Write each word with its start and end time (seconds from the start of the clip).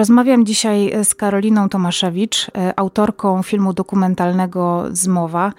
Rozmawiam 0.00 0.46
dzisiaj 0.46 0.92
z 1.04 1.14
Karoliną 1.14 1.68
Tomaszewicz, 1.68 2.50
autorką 2.76 3.42
filmu 3.42 3.72
dokumentalnego 3.72 4.84
Zmowa, 4.92 5.52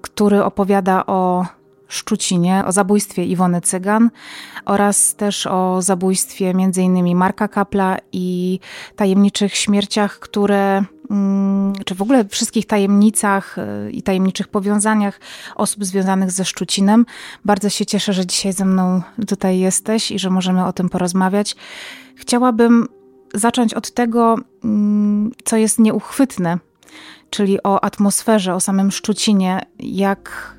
który 0.00 0.44
opowiada 0.44 1.06
o 1.06 1.46
Szczucinie, 1.88 2.62
o 2.66 2.72
zabójstwie 2.72 3.24
Iwony 3.24 3.60
Cygan 3.60 4.10
oraz 4.64 5.14
też 5.14 5.46
o 5.46 5.82
zabójstwie 5.82 6.50
m.in. 6.50 7.16
Marka 7.16 7.48
Kapla 7.48 7.96
i 8.12 8.60
tajemniczych 8.96 9.54
śmierciach, 9.56 10.18
które 10.18 10.84
mm, 11.10 11.72
czy 11.84 11.94
w 11.94 12.02
ogóle 12.02 12.24
wszystkich 12.24 12.66
tajemnicach 12.66 13.56
i 13.90 14.02
tajemniczych 14.02 14.48
powiązaniach 14.48 15.20
osób 15.54 15.84
związanych 15.84 16.30
ze 16.30 16.44
Szczucinem. 16.44 17.06
Bardzo 17.44 17.70
się 17.70 17.86
cieszę, 17.86 18.12
że 18.12 18.26
dzisiaj 18.26 18.52
ze 18.52 18.64
mną 18.64 19.02
tutaj 19.28 19.58
jesteś 19.58 20.10
i 20.10 20.18
że 20.18 20.30
możemy 20.30 20.64
o 20.64 20.72
tym 20.72 20.88
porozmawiać. 20.88 21.56
Chciałabym 22.16 22.88
zacząć 23.34 23.74
od 23.74 23.90
tego, 23.90 24.36
mm, 24.64 25.32
co 25.44 25.56
jest 25.56 25.78
nieuchwytne, 25.78 26.58
czyli 27.30 27.62
o 27.62 27.84
atmosferze, 27.84 28.54
o 28.54 28.60
samym 28.60 28.90
Szczucinie, 28.90 29.60
jak 29.78 30.54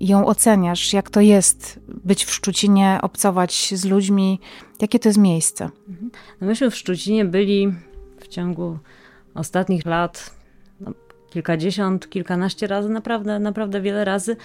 ją 0.00 0.26
oceniasz? 0.26 0.92
Jak 0.92 1.10
to 1.10 1.20
jest 1.20 1.80
być 2.04 2.24
w 2.24 2.30
Szczucinie, 2.30 2.98
obcować 3.02 3.74
z 3.74 3.84
ludźmi? 3.84 4.40
Jakie 4.80 4.98
to 4.98 5.08
jest 5.08 5.18
miejsce? 5.18 5.70
Mhm. 5.88 6.10
No 6.40 6.46
myśmy 6.46 6.70
w 6.70 6.76
Szczucinie 6.76 7.24
byli 7.24 7.72
w 8.20 8.28
ciągu 8.28 8.78
ostatnich 9.34 9.86
lat 9.86 10.30
no, 10.80 10.92
kilkadziesiąt, 11.30 12.10
kilkanaście 12.10 12.66
razy, 12.66 12.88
naprawdę, 12.88 13.38
naprawdę 13.38 13.80
wiele 13.80 14.04
razy. 14.04 14.36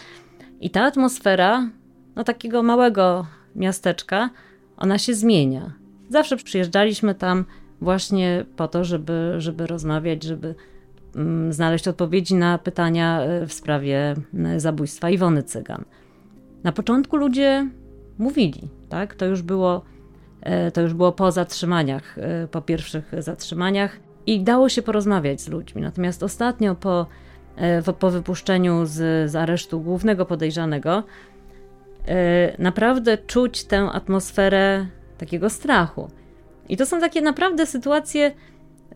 I 0.61 0.70
ta 0.70 0.84
atmosfera 0.84 1.70
no, 2.16 2.23
takiego 2.23 2.64
małego 2.64 3.26
miasteczka, 3.56 4.30
ona 4.78 4.98
się 4.98 5.14
zmienia. 5.14 5.73
Zawsze 6.09 6.38
przyjeżdżaliśmy 6.38 7.16
tam 7.16 7.45
właśnie 7.84 8.45
po 8.56 8.67
to, 8.67 8.84
żeby, 8.84 9.34
żeby 9.38 9.67
rozmawiać, 9.67 10.23
żeby 10.23 10.56
Mm, 11.16 11.53
znaleźć 11.53 11.88
odpowiedzi 11.88 12.36
na 12.36 12.58
pytania 12.58 13.22
e, 13.22 13.48
w 13.48 13.53
sprawie 13.53 14.16
e, 14.45 14.59
zabójstwa 14.59 15.09
Iwony 15.09 15.44
Cygan. 15.44 15.84
Na 16.64 16.72
początku 16.72 17.17
ludzie 17.17 17.70
mówili, 18.17 18.61
tak? 18.89 19.16
To 19.16 19.26
już 19.26 19.42
było, 19.42 19.81
e, 20.42 20.72
to 20.72 20.81
już 20.81 20.94
było 20.94 21.11
po 21.11 21.31
zatrzymaniach, 21.31 22.16
po 22.52 22.61
pierwszych 22.61 23.11
zatrzymaniach 23.17 24.00
i 24.26 24.44
dało 24.44 24.70
się 24.70 24.81
porozmawiać 24.81 25.42
z 25.42 25.48
ludźmi. 25.48 25.81
Natomiast 25.81 26.23
ostatnio 26.23 26.76
po, 26.76 27.06
po 28.00 28.11
wypuszczeniu 28.11 28.86
z, 28.86 29.32
z 29.32 29.36
aresztu 29.36 29.82
głównego 29.82 30.26
podejrzanego, 30.26 31.04
naprawdę 32.60 33.17
czuć 33.17 33.64
tę 33.64 33.82
atmosferę 33.82 34.86
takiego 35.17 35.50
strachu. 35.50 36.08
I 36.70 36.78
to 36.78 36.86
są 36.86 37.00
takie 37.00 37.22
naprawdę 37.22 37.66
sytuacje, 37.66 38.32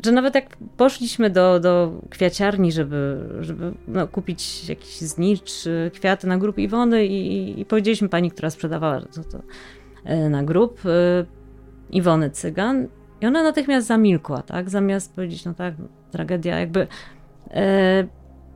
że 0.06 0.12
nawet 0.12 0.36
jak 0.36 0.58
poszliśmy 0.78 1.30
do, 1.30 1.60
do 1.60 1.92
kwiaciarni, 2.10 2.72
żeby, 2.72 3.30
żeby 3.40 3.74
no, 3.88 4.08
kupić 4.08 4.70
jakiś 4.70 4.98
znicz, 4.98 5.64
kwiaty 5.94 6.28
na 6.28 6.38
grób 6.38 6.58
Iwony 6.58 7.06
i, 7.06 7.62
i 7.62 7.66
powiedzieliśmy 7.66 8.10
pani, 8.10 8.32
która 8.32 8.50
sprzedawała 8.50 9.02
to, 9.02 9.24
to 9.24 9.40
e, 10.04 10.30
na 10.30 10.44
grób, 10.44 10.80
e, 10.86 11.26
Iwony 11.92 12.30
Cygan 12.30 12.88
i 13.22 13.26
ona 13.26 13.44
natychmiast 13.44 13.88
zamilkła, 13.88 14.42
tak? 14.42 14.70
Zamiast 14.70 15.16
powiedzieć, 15.16 15.46
no 15.46 15.54
tak, 15.54 15.74
tragedia, 16.12 16.60
jakby 16.60 16.88
e, 17.52 18.08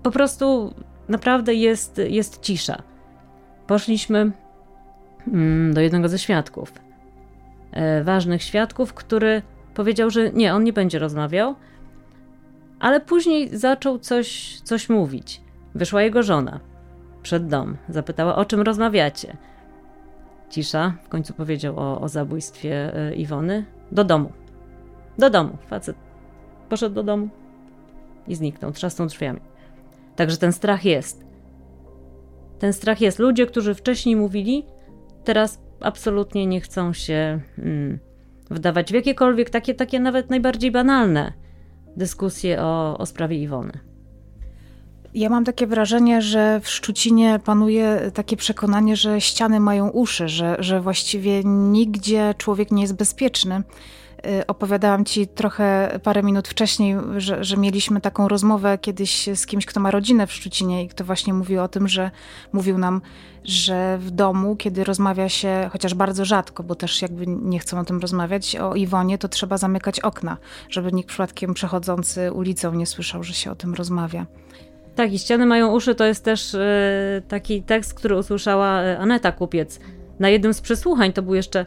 po 0.04 0.12
prostu 0.12 0.74
naprawdę 1.10 1.54
jest, 1.54 2.02
jest 2.08 2.42
cisza. 2.42 2.82
Poszliśmy 3.68 4.32
mm, 5.28 5.74
do 5.74 5.82
jednego 5.82 6.10
ze 6.10 6.20
świadków, 6.20 6.74
ważnych 8.04 8.44
świadków, 8.44 8.94
który 8.94 9.42
Powiedział, 9.74 10.10
że 10.10 10.32
nie, 10.32 10.54
on 10.54 10.64
nie 10.64 10.74
będzie 10.74 11.00
rozmawiał, 11.00 11.56
ale 12.80 13.02
później 13.02 13.58
zaczął 13.58 14.00
coś, 14.00 14.60
coś 14.64 14.90
mówić. 14.90 15.42
Wyszła 15.76 16.02
jego 16.02 16.24
żona 16.24 16.60
przed 17.22 17.48
dom, 17.48 17.78
zapytała, 17.90 18.36
o 18.36 18.46
czym 18.46 18.62
rozmawiacie. 18.62 19.38
Cisza, 20.50 20.94
w 21.04 21.10
końcu 21.10 21.34
powiedział 21.34 21.80
o, 21.80 22.02
o 22.02 22.10
zabójstwie 22.10 22.96
e, 22.96 23.16
Iwony. 23.16 23.66
Do 23.92 24.04
domu. 24.04 24.32
Do 25.18 25.30
domu. 25.30 25.58
Facet 25.68 25.96
poszedł 26.70 26.96
do 26.96 27.04
domu 27.04 27.30
i 28.28 28.36
zniknął, 28.36 28.72
trzasnął 28.72 29.08
drzwiami. 29.08 29.40
Także 30.16 30.38
ten 30.38 30.54
strach 30.54 30.86
jest. 30.86 31.26
Ten 32.60 32.74
strach 32.74 33.02
jest. 33.02 33.20
Ludzie, 33.20 33.46
którzy 33.46 33.76
wcześniej 33.76 34.16
mówili, 34.16 34.66
teraz 35.24 35.62
absolutnie 35.82 36.48
nie 36.48 36.62
chcą 36.62 36.94
się 36.94 37.40
mm, 37.58 38.00
wdawać 38.50 38.92
w 38.92 38.96
jakiekolwiek 38.96 39.50
takie, 39.50 39.74
takie 39.74 40.00
nawet 40.00 40.30
najbardziej 40.30 40.72
banalne 40.72 41.34
dyskusje 41.98 42.62
o, 42.62 42.98
o 42.98 43.06
sprawie 43.06 43.38
Iwony. 43.38 43.80
Ja 45.14 45.30
mam 45.30 45.46
takie 45.46 45.68
wrażenie, 45.68 46.22
że 46.22 46.60
w 46.64 46.70
Szczucinie 46.70 47.40
panuje 47.46 48.12
takie 48.14 48.38
przekonanie, 48.38 48.96
że 48.96 49.22
ściany 49.22 49.60
mają 49.60 49.90
uszy, 49.90 50.28
że, 50.28 50.56
że 50.60 50.82
właściwie 50.82 51.42
nigdzie 51.44 52.34
człowiek 52.38 52.72
nie 52.72 52.82
jest 52.82 52.96
bezpieczny. 52.96 53.64
Y, 54.28 54.48
opowiadałam 54.48 55.06
ci 55.06 55.28
trochę 55.28 56.00
parę 56.04 56.24
minut 56.24 56.48
wcześniej, 56.48 56.96
że, 57.18 57.44
że, 57.44 57.58
mieliśmy 57.58 58.02
taką 58.02 58.28
rozmowę 58.28 58.78
kiedyś 58.78 59.30
z 59.36 59.46
kimś, 59.46 59.66
kto 59.66 59.80
ma 59.80 59.92
rodzinę 59.92 60.28
w 60.28 60.34
Szczucinie 60.34 60.84
i 60.84 60.88
kto 60.88 61.04
właśnie 61.04 61.34
mówił 61.34 61.62
o 61.62 61.68
tym, 61.68 61.88
że 61.88 62.12
mówił 62.54 62.78
nam, 62.78 63.02
że 63.44 63.98
w 63.98 64.12
domu, 64.12 64.56
kiedy 64.56 64.84
rozmawia 64.84 65.30
się, 65.30 65.70
chociaż 65.72 65.94
bardzo 65.94 66.26
rzadko, 66.26 66.64
bo 66.64 66.76
też 66.76 67.02
jakby 67.02 67.28
nie 67.28 67.60
chcą 67.60 67.80
o 67.80 67.84
tym 67.86 68.00
rozmawiać, 68.00 68.56
o 68.56 68.76
Iwonie, 68.76 69.18
to 69.18 69.28
trzeba 69.28 69.58
zamykać 69.58 70.00
okna, 70.00 70.38
żeby 70.70 70.92
nikt 70.92 71.10
przypadkiem 71.10 71.54
przechodzący 71.54 72.32
ulicą 72.32 72.74
nie 72.74 72.86
słyszał, 72.86 73.24
że 73.24 73.34
się 73.34 73.52
o 73.52 73.56
tym 73.56 73.74
rozmawia. 73.74 74.26
Tak, 74.96 75.14
i 75.14 75.20
ściany 75.20 75.46
mają 75.46 75.72
uszy 75.72 75.96
to 75.96 76.06
jest 76.06 76.24
też 76.24 76.54
yy, 76.54 76.60
taki 77.28 77.64
tekst, 77.64 77.94
który 77.94 78.18
usłyszała 78.18 78.82
e, 78.82 79.00
Aneta 79.00 79.32
Kupiec. 79.32 79.80
Na 80.20 80.30
jednym 80.30 80.54
z 80.54 80.62
przesłuchań 80.62 81.14
to 81.14 81.22
był 81.22 81.36
jeszcze 81.36 81.66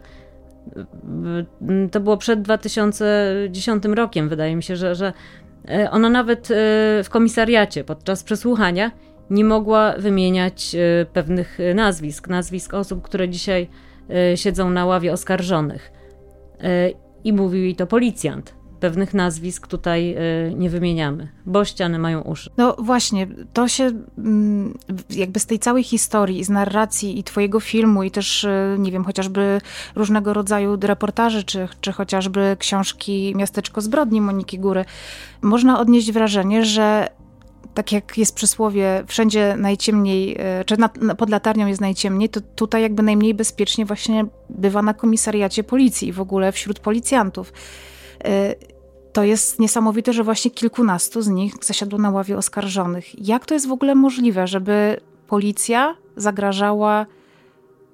to 1.91 2.01
było 2.01 2.17
przed 2.17 2.43
2010 2.43 3.85
rokiem, 3.85 4.29
wydaje 4.29 4.57
mi 4.57 4.63
się, 4.63 4.77
że, 4.77 4.95
że 4.95 5.13
e, 5.69 5.91
ona 5.91 6.11
nawet 6.11 6.49
w 7.05 7.07
komisariacie 7.11 7.85
podczas 7.85 8.23
przesłuchania 8.23 8.91
nie 9.31 9.45
mogła 9.45 9.95
wymieniać 9.99 10.77
pewnych 11.13 11.59
nazwisk, 11.75 12.29
nazwisk 12.29 12.75
osób, 12.75 13.03
które 13.03 13.29
dzisiaj 13.29 13.69
siedzą 14.35 14.71
na 14.71 14.87
ławie 14.87 15.13
oskarżonych. 15.13 15.93
I 17.25 17.33
mówił 17.33 17.63
jej 17.63 17.77
to 17.77 17.87
policjant 17.87 18.55
pewnych 18.85 19.15
nazwisk 19.15 19.67
tutaj 19.67 20.17
y, 20.51 20.55
nie 20.55 20.71
wymieniamy, 20.71 21.29
bo 21.47 21.65
ściany 21.65 21.99
mają 21.99 22.21
uszy. 22.21 22.51
No 22.57 22.77
właśnie, 22.79 23.27
to 23.53 23.69
się 23.69 23.91
mm, 24.19 24.79
jakby 25.11 25.41
z 25.41 25.47
tej 25.47 25.59
całej 25.59 25.83
historii, 25.83 26.45
z 26.45 26.51
narracji 26.51 27.19
i 27.19 27.25
twojego 27.25 27.61
filmu 27.61 28.03
i 28.03 28.11
też, 28.11 28.45
y, 28.45 28.77
nie 28.79 28.93
wiem, 28.93 29.05
chociażby 29.05 29.61
różnego 29.95 30.33
rodzaju 30.33 30.79
reportaży, 30.83 31.45
czy, 31.45 31.69
czy 31.81 31.93
chociażby 31.93 32.57
książki 32.59 33.33
Miasteczko 33.37 33.81
Zbrodni 33.81 34.21
Moniki 34.21 34.59
Góry, 34.59 34.85
można 35.43 35.81
odnieść 35.81 36.13
wrażenie, 36.13 36.65
że 36.65 37.09
tak 37.75 37.93
jak 37.93 38.19
jest 38.19 38.35
przysłowie, 38.35 39.05
wszędzie 39.07 39.57
najciemniej, 39.59 40.37
y, 40.61 40.65
czy 40.65 40.77
pod 41.19 41.31
latarnią 41.31 41.67
jest 41.67 41.81
najciemniej, 41.81 42.29
to 42.29 42.41
tutaj 42.41 42.83
jakby 42.83 43.03
najmniej 43.03 43.35
bezpiecznie 43.35 43.85
właśnie 43.87 44.27
bywa 44.49 44.83
na 44.83 44.95
komisariacie 44.95 45.65
policji 45.65 46.09
i 46.09 46.13
w 46.13 46.21
ogóle 46.21 46.53
wśród 46.53 46.79
policjantów 46.79 47.53
to 49.15 49.23
jest 49.23 49.59
niesamowite, 49.59 50.13
że 50.13 50.25
właśnie 50.25 50.51
kilkunastu 50.51 51.23
z 51.23 51.29
nich 51.29 51.55
zasiadło 51.63 51.99
na 51.99 52.11
ławie 52.11 52.37
oskarżonych. 52.37 53.27
Jak 53.29 53.47
to 53.47 53.55
jest 53.55 53.69
w 53.69 53.73
ogóle 53.73 53.95
możliwe, 53.95 54.47
żeby 54.47 55.01
policja 55.27 55.95
zagrażała 56.17 57.07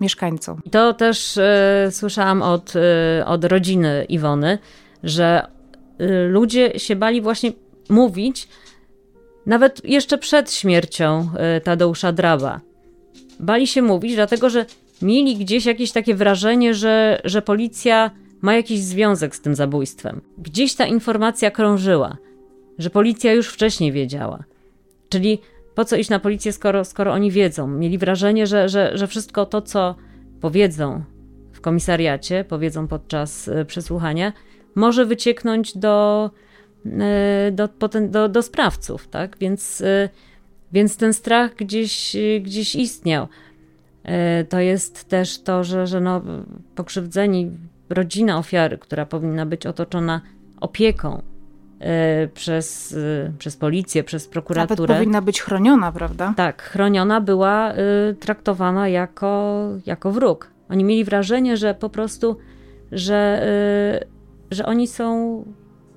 mieszkańcom? 0.00 0.60
To 0.70 0.94
też 0.94 1.38
e, 1.38 1.88
słyszałam 1.90 2.42
od, 2.42 2.72
e, 2.76 3.26
od 3.26 3.44
rodziny 3.44 4.06
Iwony, 4.08 4.58
że 5.02 5.46
e, 5.98 6.24
ludzie 6.28 6.78
się 6.78 6.96
bali 6.96 7.20
właśnie 7.20 7.52
mówić, 7.88 8.48
nawet 9.46 9.84
jeszcze 9.84 10.18
przed 10.18 10.52
śmiercią 10.52 11.30
Tadeusza 11.64 12.12
Draba. 12.12 12.60
Bali 13.40 13.66
się 13.66 13.82
mówić, 13.82 14.14
dlatego 14.14 14.50
że 14.50 14.66
mieli 15.02 15.36
gdzieś 15.36 15.66
jakieś 15.66 15.92
takie 15.92 16.14
wrażenie, 16.14 16.74
że, 16.74 17.20
że 17.24 17.42
policja 17.42 18.10
ma 18.40 18.54
jakiś 18.54 18.80
związek 18.80 19.36
z 19.36 19.40
tym 19.40 19.54
zabójstwem. 19.54 20.20
Gdzieś 20.38 20.74
ta 20.74 20.86
informacja 20.86 21.50
krążyła, 21.50 22.16
że 22.78 22.90
policja 22.90 23.32
już 23.32 23.48
wcześniej 23.48 23.92
wiedziała. 23.92 24.44
Czyli 25.08 25.38
po 25.74 25.84
co 25.84 25.96
iść 25.96 26.10
na 26.10 26.18
policję, 26.18 26.52
skoro, 26.52 26.84
skoro 26.84 27.12
oni 27.12 27.30
wiedzą? 27.30 27.66
Mieli 27.66 27.98
wrażenie, 27.98 28.46
że, 28.46 28.68
że, 28.68 28.98
że 28.98 29.06
wszystko 29.06 29.46
to, 29.46 29.62
co 29.62 29.94
powiedzą 30.40 31.02
w 31.52 31.60
komisariacie, 31.60 32.44
powiedzą 32.44 32.88
podczas 32.88 33.48
e, 33.48 33.64
przesłuchania, 33.64 34.32
może 34.74 35.06
wycieknąć 35.06 35.78
do, 35.78 36.30
e, 36.86 37.52
do, 37.52 37.68
do, 38.08 38.28
do 38.28 38.42
sprawców, 38.42 39.08
tak? 39.08 39.36
Więc, 39.38 39.80
e, 39.80 40.08
więc 40.72 40.96
ten 40.96 41.12
strach 41.12 41.54
gdzieś, 41.54 42.16
gdzieś 42.42 42.74
istniał. 42.74 43.28
To 44.48 44.60
jest 44.60 45.08
też 45.08 45.42
to, 45.42 45.64
że, 45.64 45.86
że 45.86 46.00
no, 46.00 46.22
pokrzywdzeni 46.74 47.50
rodzina 47.90 48.38
ofiary, 48.38 48.78
która 48.78 49.06
powinna 49.06 49.46
być 49.46 49.66
otoczona 49.66 50.20
opieką 50.60 51.22
e, 51.78 52.28
przez, 52.28 52.92
e, 52.92 53.32
przez 53.38 53.56
policję, 53.56 54.04
przez 54.04 54.28
prokuraturę. 54.28 54.80
Nawet 54.80 54.96
powinna 54.96 55.22
być 55.22 55.42
chroniona, 55.42 55.92
prawda? 55.92 56.34
Tak, 56.36 56.62
chroniona 56.62 57.20
była 57.20 57.72
traktowana 58.20 58.88
jako, 58.88 59.64
jako 59.86 60.12
wróg. 60.12 60.50
Oni 60.68 60.84
mieli 60.84 61.04
wrażenie, 61.04 61.56
że 61.56 61.74
po 61.74 61.90
prostu, 61.90 62.36
że, 62.92 63.46
że 64.50 64.66
oni 64.66 64.86
są 64.86 65.44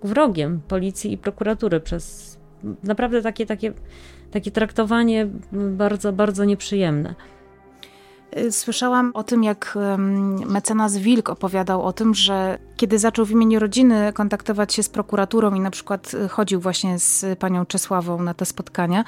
wrogiem 0.03 0.61
policji 0.67 1.13
i 1.13 1.17
prokuratury 1.17 1.79
przez 1.79 2.37
naprawdę 2.83 3.21
takie, 3.21 3.45
takie, 3.45 3.73
takie 4.31 4.51
traktowanie 4.51 5.27
bardzo, 5.51 6.13
bardzo 6.13 6.45
nieprzyjemne. 6.45 7.15
Y, 8.37 8.51
słyszałam 8.51 9.11
o 9.13 9.23
tym, 9.23 9.43
jak 9.43 9.77
mecenas 10.45 10.97
Wilk 10.97 11.29
opowiadał 11.29 11.83
o 11.83 11.93
tym, 11.93 12.13
że 12.13 12.57
kiedy 12.77 12.99
zaczął 12.99 13.25
w 13.25 13.31
imieniu 13.31 13.59
rodziny 13.59 14.13
kontaktować 14.13 14.73
się 14.73 14.83
z 14.83 14.89
prokuraturą 14.89 15.53
i 15.53 15.59
na 15.59 15.71
przykład 15.71 16.13
y, 16.13 16.29
chodził 16.29 16.59
właśnie 16.59 16.99
z 16.99 17.39
panią 17.39 17.65
Czesławą 17.65 18.21
na 18.21 18.33
te 18.33 18.45
spotkania, 18.45 19.03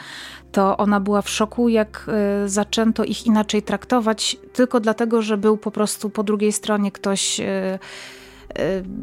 to 0.52 0.78
ona 0.78 1.00
była 1.00 1.22
w 1.22 1.30
szoku, 1.30 1.70
jak 1.70 2.06
y, 2.46 2.50
zaczęto 2.50 3.04
ich 3.04 3.26
inaczej 3.26 3.62
traktować, 3.62 4.38
tylko 4.54 4.80
dlatego, 4.80 5.22
że 5.22 5.38
był 5.38 5.58
po 5.58 5.72
prostu 5.72 6.10
po 6.10 6.24
drugiej 6.24 6.52
stronie 6.52 6.92
ktoś 6.92 7.42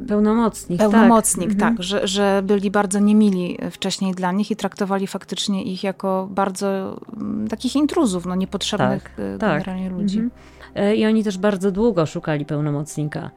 pełnomocnik. 0.08 0.78
Pełnomocnik, 0.78 1.50
tak, 1.50 1.58
tak 1.58 1.82
że, 1.82 2.06
że 2.06 2.42
byli 2.44 2.70
bardzo 2.70 2.98
niemili 2.98 3.58
wcześniej 3.70 4.14
dla 4.14 4.32
nich 4.32 4.50
i 4.50 4.56
traktowali 4.56 5.06
faktycznie 5.06 5.62
ich 5.62 5.84
jako 5.84 6.28
bardzo 6.30 7.00
mm, 7.16 7.48
takich 7.48 7.76
intruzów, 7.76 8.26
no 8.26 8.34
niepotrzebnych 8.34 9.02
tak, 9.02 9.18
y, 9.18 9.38
tak. 9.38 9.50
generalnie 9.52 9.90
tak. 9.90 9.98
ludzi. 9.98 10.18
Mhm. 10.18 10.96
I 10.96 11.06
oni 11.06 11.24
też 11.24 11.38
bardzo 11.38 11.70
długo 11.70 12.06
szukali 12.06 12.44
pełnomocnika. 12.44 13.30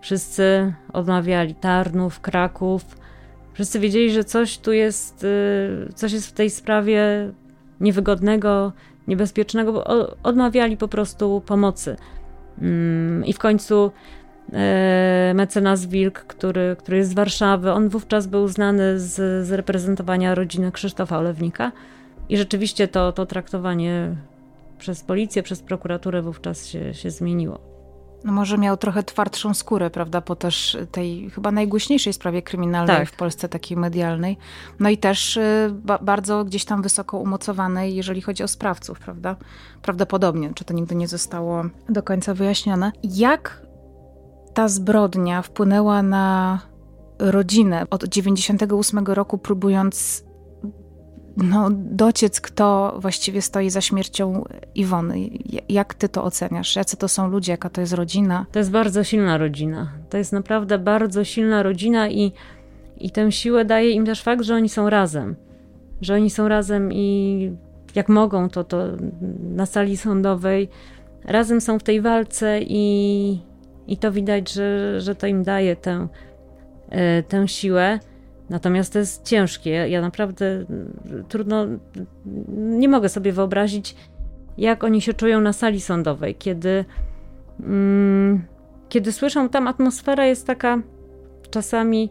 Wszyscy 0.00 0.74
odmawiali 0.92 1.54
Tarnów, 1.54 2.20
Kraków. 2.20 2.84
Wszyscy 3.52 3.80
wiedzieli, 3.80 4.10
że 4.10 4.24
coś 4.24 4.58
tu 4.58 4.72
jest, 4.72 5.24
y, 5.24 5.92
coś 5.94 6.12
jest 6.12 6.26
w 6.26 6.32
tej 6.32 6.50
sprawie 6.50 7.32
niewygodnego, 7.80 8.72
niebezpiecznego, 9.08 9.72
bo 9.72 9.84
odmawiali 10.22 10.76
po 10.76 10.88
prostu 10.88 11.42
pomocy. 11.46 11.96
Mm, 12.58 13.26
I 13.26 13.32
w 13.32 13.38
końcu 13.38 13.92
E, 14.21 14.21
mecenas 15.34 15.86
Wilk, 15.86 16.18
który, 16.18 16.76
który 16.78 16.96
jest 16.96 17.10
z 17.10 17.14
Warszawy. 17.14 17.72
On 17.72 17.88
wówczas 17.88 18.26
był 18.26 18.48
znany 18.48 19.00
z, 19.00 19.46
z 19.46 19.52
reprezentowania 19.52 20.34
rodziny 20.34 20.72
Krzysztofa 20.72 21.18
Olewnika 21.18 21.72
i 22.28 22.36
rzeczywiście 22.36 22.88
to, 22.88 23.12
to 23.12 23.26
traktowanie 23.26 24.16
przez 24.78 25.02
policję, 25.02 25.42
przez 25.42 25.60
prokuraturę 25.62 26.22
wówczas 26.22 26.66
się, 26.66 26.94
się 26.94 27.10
zmieniło. 27.10 27.72
No 28.24 28.32
może 28.32 28.58
miał 28.58 28.76
trochę 28.76 29.02
twardszą 29.02 29.54
skórę, 29.54 29.90
prawda, 29.90 30.20
po 30.20 30.36
też 30.36 30.76
tej 30.92 31.30
chyba 31.30 31.50
najgłośniejszej 31.50 32.12
sprawie 32.12 32.42
kryminalnej 32.42 32.96
tak. 32.96 33.08
w 33.08 33.16
Polsce, 33.16 33.48
takiej 33.48 33.76
medialnej. 33.76 34.38
No 34.80 34.88
i 34.88 34.98
też 34.98 35.36
y, 35.36 35.70
ba 35.72 35.98
bardzo 35.98 36.44
gdzieś 36.44 36.64
tam 36.64 36.82
wysoko 36.82 37.18
umocowanej, 37.18 37.94
jeżeli 37.94 38.20
chodzi 38.20 38.42
o 38.42 38.48
sprawców, 38.48 38.98
prawda? 38.98 39.36
Prawdopodobnie, 39.82 40.54
czy 40.54 40.64
to 40.64 40.74
nigdy 40.74 40.94
nie 40.94 41.08
zostało 41.08 41.64
do 41.88 42.02
końca 42.02 42.34
wyjaśnione. 42.34 42.92
Jak 43.02 43.62
ta 44.54 44.68
zbrodnia 44.68 45.42
wpłynęła 45.42 46.02
na 46.02 46.58
rodzinę 47.18 47.86
od 47.90 48.04
98 48.04 49.06
roku, 49.06 49.38
próbując 49.38 50.24
no, 51.36 51.68
dociec, 51.72 52.40
kto 52.40 52.96
właściwie 52.98 53.42
stoi 53.42 53.70
za 53.70 53.80
śmiercią 53.80 54.44
Iwony. 54.74 55.18
Jak 55.68 55.94
ty 55.94 56.08
to 56.08 56.24
oceniasz? 56.24 56.76
Jacy 56.76 56.96
to 56.96 57.08
są 57.08 57.28
ludzie? 57.28 57.52
Jaka 57.52 57.70
to 57.70 57.80
jest 57.80 57.92
rodzina? 57.92 58.46
To 58.52 58.58
jest 58.58 58.70
bardzo 58.70 59.04
silna 59.04 59.38
rodzina. 59.38 59.92
To 60.10 60.18
jest 60.18 60.32
naprawdę 60.32 60.78
bardzo 60.78 61.24
silna 61.24 61.62
rodzina 61.62 62.08
i, 62.08 62.32
i 62.98 63.10
tę 63.10 63.32
siłę 63.32 63.64
daje 63.64 63.90
im 63.90 64.06
też 64.06 64.22
fakt, 64.22 64.42
że 64.42 64.54
oni 64.54 64.68
są 64.68 64.90
razem. 64.90 65.36
Że 66.00 66.14
oni 66.14 66.30
są 66.30 66.48
razem 66.48 66.92
i 66.92 67.56
jak 67.94 68.08
mogą, 68.08 68.48
to, 68.48 68.64
to 68.64 68.78
na 69.40 69.66
sali 69.66 69.96
sądowej 69.96 70.68
razem 71.24 71.60
są 71.60 71.78
w 71.78 71.82
tej 71.82 72.00
walce 72.00 72.60
i, 72.62 73.38
i 73.86 73.96
to 73.96 74.12
widać, 74.12 74.52
że, 74.52 75.00
że 75.00 75.14
to 75.14 75.26
im 75.26 75.42
daje 75.42 75.76
tę, 75.76 76.08
e, 76.88 77.22
tę 77.22 77.48
siłę. 77.48 77.98
Natomiast 78.50 78.92
to 78.92 78.98
jest 78.98 79.26
ciężkie. 79.26 79.70
Ja 79.70 80.00
naprawdę 80.00 80.46
mm, 80.46 81.24
trudno, 81.28 81.66
nie 82.56 82.88
mogę 82.88 83.08
sobie 83.08 83.32
wyobrazić, 83.32 83.96
jak 84.58 84.84
oni 84.84 85.00
się 85.00 85.14
czują 85.14 85.40
na 85.40 85.52
sali 85.52 85.80
sądowej, 85.80 86.34
kiedy, 86.34 86.84
mm, 87.60 88.42
kiedy 88.88 89.12
słyszą, 89.12 89.48
tam 89.48 89.68
atmosfera 89.68 90.26
jest 90.26 90.46
taka 90.46 90.78
czasami 91.50 92.10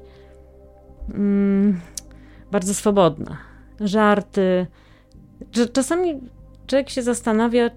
mm, 1.13 1.79
bardzo 2.51 2.73
swobodna. 2.73 3.37
Żarty. 3.79 4.67
Czasami 5.73 6.19
człowiek 6.67 6.89
się 6.89 7.01
zastanawia, 7.01 7.69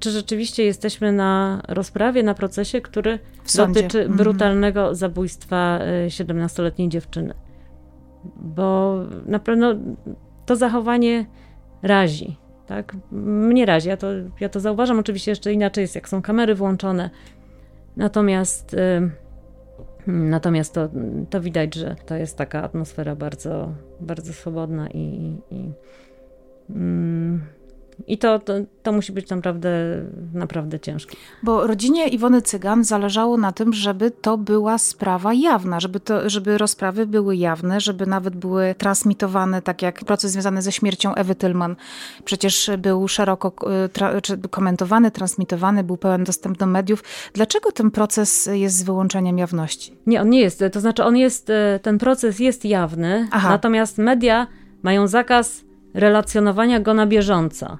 czy 0.00 0.10
rzeczywiście 0.10 0.64
jesteśmy 0.64 1.12
na 1.12 1.62
rozprawie, 1.68 2.22
na 2.22 2.34
procesie, 2.34 2.80
który 2.80 3.18
dotyczy 3.56 4.00
mhm. 4.00 4.16
brutalnego 4.16 4.94
zabójstwa 4.94 5.80
17-letniej 6.08 6.86
e, 6.86 6.90
dziewczyny. 6.90 7.34
Bo 8.36 8.96
na 9.26 9.38
pewno 9.38 9.74
to 10.46 10.56
zachowanie 10.56 11.26
razi. 11.82 12.36
Tak? 12.66 12.96
Mnie 13.12 13.66
razi, 13.66 13.88
ja 13.88 13.96
to, 13.96 14.06
ja 14.40 14.48
to 14.48 14.60
zauważam. 14.60 14.98
Oczywiście 14.98 15.30
jeszcze 15.30 15.52
inaczej 15.52 15.82
jest, 15.82 15.94
jak 15.94 16.08
są 16.08 16.22
kamery 16.22 16.54
włączone. 16.54 17.10
Natomiast, 17.96 18.74
e, 18.74 19.10
natomiast 20.06 20.74
to, 20.74 20.88
to 21.30 21.40
widać, 21.40 21.74
że 21.74 21.96
to 22.06 22.16
jest 22.16 22.36
taka 22.36 22.62
atmosfera 22.62 23.16
bardzo, 23.16 23.72
bardzo 24.00 24.32
swobodna 24.32 24.88
i, 24.88 25.36
i 25.50 25.72
mm, 26.70 27.40
i 28.06 28.18
to, 28.18 28.38
to, 28.38 28.52
to, 28.82 28.92
musi 28.92 29.12
być 29.12 29.30
naprawdę, 29.30 29.70
naprawdę 30.34 30.80
ciężkie. 30.80 31.16
Bo 31.42 31.66
rodzinie 31.66 32.08
Iwony 32.08 32.42
Cygan 32.42 32.84
zależało 32.84 33.36
na 33.36 33.52
tym, 33.52 33.72
żeby 33.72 34.10
to 34.10 34.38
była 34.38 34.78
sprawa 34.78 35.34
jawna, 35.34 35.80
żeby, 35.80 36.00
to, 36.00 36.30
żeby 36.30 36.58
rozprawy 36.58 37.06
były 37.06 37.36
jawne, 37.36 37.80
żeby 37.80 38.06
nawet 38.06 38.36
były 38.36 38.74
transmitowane, 38.78 39.62
tak 39.62 39.82
jak 39.82 40.04
proces 40.04 40.32
związany 40.32 40.62
ze 40.62 40.72
śmiercią 40.72 41.14
Ewy 41.14 41.34
Tylman. 41.34 41.76
Przecież 42.24 42.70
był 42.78 43.08
szeroko 43.08 43.52
e, 43.84 43.88
tra, 43.88 44.12
komentowany, 44.50 45.10
transmitowany, 45.10 45.84
był 45.84 45.96
pełen 45.96 46.24
dostęp 46.24 46.58
do 46.58 46.66
mediów. 46.66 47.04
Dlaczego 47.32 47.72
ten 47.72 47.90
proces 47.90 48.48
jest 48.52 48.76
z 48.76 48.82
wyłączeniem 48.82 49.38
jawności? 49.38 49.96
Nie, 50.06 50.20
on 50.20 50.30
nie 50.30 50.40
jest. 50.40 50.64
To 50.72 50.80
znaczy, 50.80 51.04
on 51.04 51.16
jest, 51.16 51.50
e, 51.50 51.80
ten 51.82 51.98
proces 51.98 52.38
jest 52.38 52.64
jawny, 52.64 53.28
Aha. 53.30 53.48
natomiast 53.48 53.98
media 53.98 54.46
mają 54.82 55.06
zakaz 55.06 55.64
relacjonowania 55.94 56.80
go 56.80 56.94
na 56.94 57.06
bieżąco. 57.06 57.78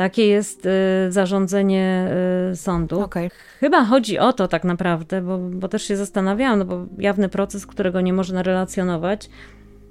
Takie 0.00 0.26
jest 0.26 0.66
y, 0.66 0.70
zarządzenie 1.12 2.08
y, 2.52 2.56
sądu. 2.56 3.00
Okay. 3.00 3.30
Chyba 3.60 3.84
chodzi 3.84 4.18
o 4.18 4.32
to 4.32 4.48
tak 4.48 4.64
naprawdę, 4.64 5.22
bo, 5.22 5.38
bo 5.38 5.68
też 5.68 5.82
się 5.82 5.96
zastanawiałam, 5.96 6.58
no 6.58 6.64
bo 6.64 6.86
jawny 6.98 7.28
proces, 7.28 7.66
którego 7.66 8.00
nie 8.00 8.12
można 8.12 8.42
relacjonować. 8.42 9.30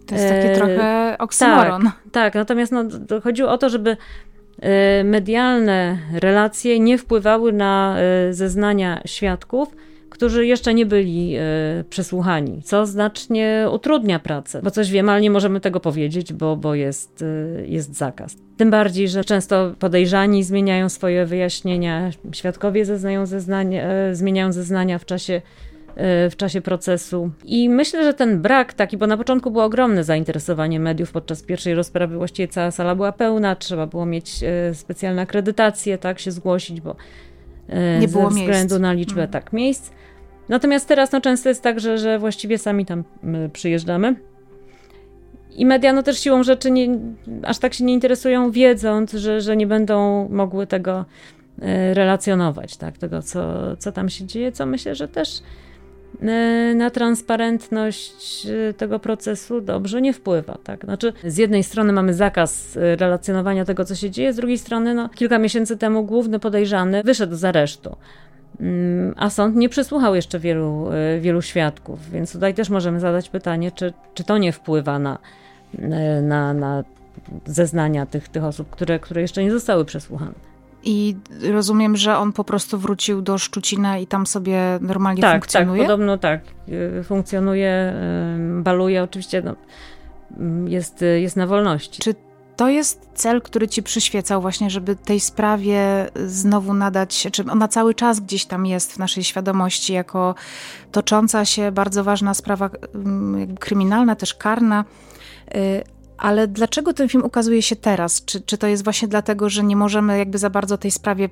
To 0.06 0.16
jest 0.16 0.30
taki 0.30 0.48
e, 0.48 0.56
trochę 0.56 1.16
oksymoron. 1.20 1.84
Tak, 1.84 2.12
tak, 2.12 2.36
natomiast 2.36 2.72
no, 2.72 2.84
chodziło 3.24 3.50
o 3.50 3.58
to, 3.58 3.70
żeby 3.70 3.98
medialne 5.04 5.98
relacje 6.14 6.80
nie 6.80 6.98
wpływały 6.98 7.54
na 7.54 7.98
zeznania 8.32 9.02
świadków, 9.06 9.76
którzy 10.20 10.46
jeszcze 10.46 10.74
nie 10.74 10.86
byli 10.86 11.36
e, 11.36 11.42
przesłuchani, 11.90 12.62
co 12.64 12.86
znacznie 12.86 13.68
utrudnia 13.72 14.20
pracę, 14.20 14.62
bo 14.64 14.72
coś 14.72 14.92
wiemy, 14.92 15.12
ale 15.12 15.22
nie 15.22 15.32
możemy 15.32 15.60
tego 15.60 15.80
powiedzieć, 15.80 16.34
bo, 16.34 16.56
bo 16.56 16.76
jest, 16.76 17.22
e, 17.22 17.68
jest 17.68 17.96
zakaz. 17.96 18.36
Tym 18.58 18.72
bardziej, 18.72 19.10
że 19.10 19.24
często 19.24 19.74
podejrzani 19.80 20.44
zmieniają 20.44 20.90
swoje 20.90 21.26
wyjaśnienia, 21.26 22.12
świadkowie 22.32 22.86
zeznają 22.86 23.26
zeznania, 23.26 23.84
e, 23.84 24.16
zmieniają 24.16 24.52
zeznania 24.52 25.00
w 25.00 25.06
czasie 25.06 25.42
w 26.30 26.34
czasie 26.38 26.62
procesu. 26.62 27.32
I 27.46 27.70
myślę, 27.70 28.04
że 28.04 28.14
ten 28.14 28.42
brak 28.42 28.74
taki, 28.74 28.98
bo 28.98 29.08
na 29.08 29.18
początku 29.18 29.52
było 29.52 29.64
ogromne 29.64 30.04
zainteresowanie 30.04 30.80
mediów 30.80 31.12
podczas 31.12 31.44
pierwszej 31.44 31.76
rozprawy, 31.76 32.18
właściwie 32.18 32.48
cała 32.48 32.72
sala 32.72 32.96
była 32.96 33.12
pełna, 33.12 33.56
trzeba 33.56 33.88
było 33.88 34.06
mieć 34.06 34.40
specjalne 34.74 35.22
akredytacje, 35.22 35.98
tak, 35.98 36.20
się 36.20 36.32
zgłosić, 36.32 36.82
bo 36.82 36.96
nie 38.00 38.08
ze 38.08 38.18
było 38.18 38.30
względu 38.30 38.76
miejsc. 38.76 38.80
na 38.80 38.94
liczbę 38.94 39.22
mhm. 39.22 39.32
tak 39.32 39.54
miejsc. 39.54 39.92
Natomiast 40.50 40.88
teraz 40.88 41.12
no, 41.12 41.22
często 41.22 41.50
jest 41.50 41.62
tak, 41.62 41.80
że, 41.80 41.98
że 41.98 42.20
właściwie 42.20 42.58
sami 42.58 42.86
tam 42.86 43.04
przyjeżdżamy. 43.54 44.16
I 45.56 45.66
media 45.66 45.94
no, 45.94 46.04
też 46.04 46.20
siłą 46.20 46.44
rzeczy 46.44 46.72
nie, 46.72 46.88
aż 47.44 47.60
tak 47.60 47.74
się 47.74 47.84
nie 47.84 47.94
interesują, 47.94 48.52
wiedząc, 48.52 49.12
że, 49.12 49.42
że 49.42 49.58
nie 49.58 49.68
będą 49.68 50.28
mogły 50.30 50.68
tego 50.68 51.06
e, 51.62 51.94
relacjonować, 51.94 52.78
tak, 52.78 52.98
tego, 52.98 53.22
co, 53.22 53.76
co 53.78 53.92
tam 53.92 54.10
się 54.10 54.26
dzieje, 54.26 54.52
co 54.52 54.66
myślę, 54.66 54.96
że 54.96 55.08
też 55.08 55.42
e, 56.22 56.74
na 56.76 56.90
transparentność 56.90 58.48
tego 58.78 59.00
procesu 59.00 59.62
dobrze 59.62 60.02
nie 60.02 60.14
wpływa. 60.14 60.58
Tak? 60.64 60.86
Znaczy, 60.86 61.14
z 61.24 61.38
jednej 61.38 61.64
strony 61.64 61.94
mamy 61.94 62.14
zakaz 62.14 62.78
relacjonowania 62.82 63.66
tego, 63.66 63.86
co 63.86 63.96
się 63.96 64.10
dzieje, 64.10 64.34
z 64.34 64.36
drugiej 64.36 64.58
strony, 64.58 64.94
no, 64.94 65.10
kilka 65.10 65.40
miesięcy 65.40 65.78
temu 65.78 66.04
główny 66.04 66.40
podejrzany 66.40 67.04
wyszedł 67.04 67.36
z 67.36 67.46
aresztu. 67.46 67.96
A 69.16 69.30
sąd 69.30 69.56
nie 69.56 69.70
przesłuchał 69.70 70.16
jeszcze 70.16 70.40
wielu, 70.40 70.90
e, 70.92 71.20
wielu 71.20 71.42
świadków, 71.42 72.10
więc 72.12 72.34
tutaj 72.34 72.54
też 72.54 72.70
możemy 72.70 73.00
zadać 73.00 73.30
pytanie, 73.30 73.72
czy, 73.72 73.94
czy 74.14 74.24
to 74.24 74.38
nie 74.38 74.52
wpływa 74.52 75.00
na, 75.00 75.18
e, 75.80 76.22
na, 76.22 76.54
na 76.54 76.84
zeznania 77.46 78.06
tych, 78.06 78.30
tych 78.30 78.44
osób, 78.44 78.70
które, 78.70 79.00
które 79.00 79.22
jeszcze 79.22 79.44
nie 79.44 79.52
zostały 79.52 79.86
przesłuchane. 79.86 80.34
I 80.84 81.16
rozumiem, 81.52 81.98
że 81.98 82.18
on 82.18 82.34
po 82.34 82.44
prostu 82.44 82.78
wrócił 82.78 83.22
do 83.22 83.38
Szczucina 83.38 83.98
i 83.98 84.08
tam 84.08 84.26
sobie 84.26 84.62
normalnie 84.82 85.22
tak, 85.22 85.34
funkcjonuje? 85.34 85.82
Tak, 85.82 85.88
podobno 85.88 86.18
tak. 86.18 86.42
E, 87.00 87.04
funkcjonuje, 87.04 87.94
baluje, 88.62 89.04
oczywiście 89.04 89.42
no, 89.42 89.56
jest, 90.70 91.06
jest 91.16 91.36
na 91.36 91.48
wolności. 91.48 92.02
Czy 92.02 92.16
to 92.60 92.70
jest 92.70 93.10
cel, 93.14 93.42
który 93.42 93.68
ci 93.68 93.84
przyświecał 93.84 94.42
właśnie, 94.42 94.70
żeby 94.70 94.96
tej 94.96 95.20
sprawie 95.20 96.10
znowu 96.26 96.74
nadać, 96.74 97.28
czy 97.32 97.44
ona 97.52 97.68
cały 97.68 97.94
czas 97.94 98.20
gdzieś 98.20 98.46
tam 98.46 98.66
jest 98.66 98.94
w 98.94 98.98
naszej 98.98 99.24
świadomości 99.24 99.94
jako 99.94 100.36
tocząca 100.92 101.46
się 101.46 101.72
bardzo 101.72 102.04
ważna 102.04 102.34
sprawa 102.34 102.70
mm, 102.96 103.58
kryminalna, 103.58 104.16
też 104.16 104.34
karna. 104.34 104.86
Y, 105.56 105.84
ale 106.18 106.48
dlaczego 106.48 106.94
ten 106.94 107.10
film 107.10 107.26
ukazuje 107.26 107.62
się 107.62 107.76
teraz? 107.76 108.26
Czy, 108.26 108.42
czy 108.42 108.58
to 108.58 108.68
jest 108.68 108.84
właśnie 108.84 109.08
dlatego, 109.08 109.50
że 109.50 109.64
nie 109.64 109.76
możemy 109.76 110.18
jakby 110.18 110.38
za 110.38 110.50
bardzo 110.50 110.78
tej 110.78 110.92
sprawie 110.92 111.30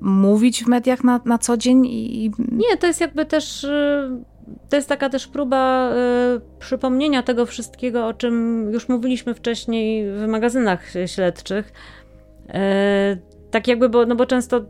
mówić 0.00 0.64
w 0.64 0.66
mediach 0.66 1.04
na, 1.04 1.20
na 1.24 1.38
co 1.38 1.56
dzień? 1.56 1.86
I... 1.86 2.30
Nie, 2.38 2.76
to 2.76 2.86
jest 2.86 3.00
jakby 3.00 3.26
też 3.26 3.64
y, 3.64 4.24
to 4.68 4.76
jest 4.76 4.88
taka 4.88 5.08
też 5.08 5.26
próba 5.26 5.92
y, 5.92 6.40
przypomnienia 6.58 7.22
tego 7.22 7.46
wszystkiego, 7.46 8.06
o 8.06 8.14
czym 8.14 8.66
już 8.72 8.88
mówiliśmy 8.88 9.34
wcześniej 9.34 10.12
w 10.12 10.26
magazynach 10.26 10.84
śledczych. 11.06 11.72
Y, 12.48 12.52
tak 13.50 13.68
jakby, 13.68 13.88
bo, 13.88 14.06
no 14.06 14.16
bo 14.16 14.26
często 14.26 14.64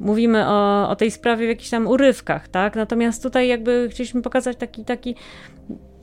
mówimy 0.00 0.48
o, 0.48 0.88
o 0.88 0.96
tej 0.96 1.10
sprawie 1.10 1.46
w 1.46 1.48
jakichś 1.48 1.70
tam 1.70 1.86
urywkach, 1.86 2.48
tak? 2.48 2.76
Natomiast 2.76 3.22
tutaj 3.22 3.48
jakby 3.48 3.88
chcieliśmy 3.90 4.22
pokazać 4.22 4.56
taki, 4.56 4.84
taki 4.84 5.14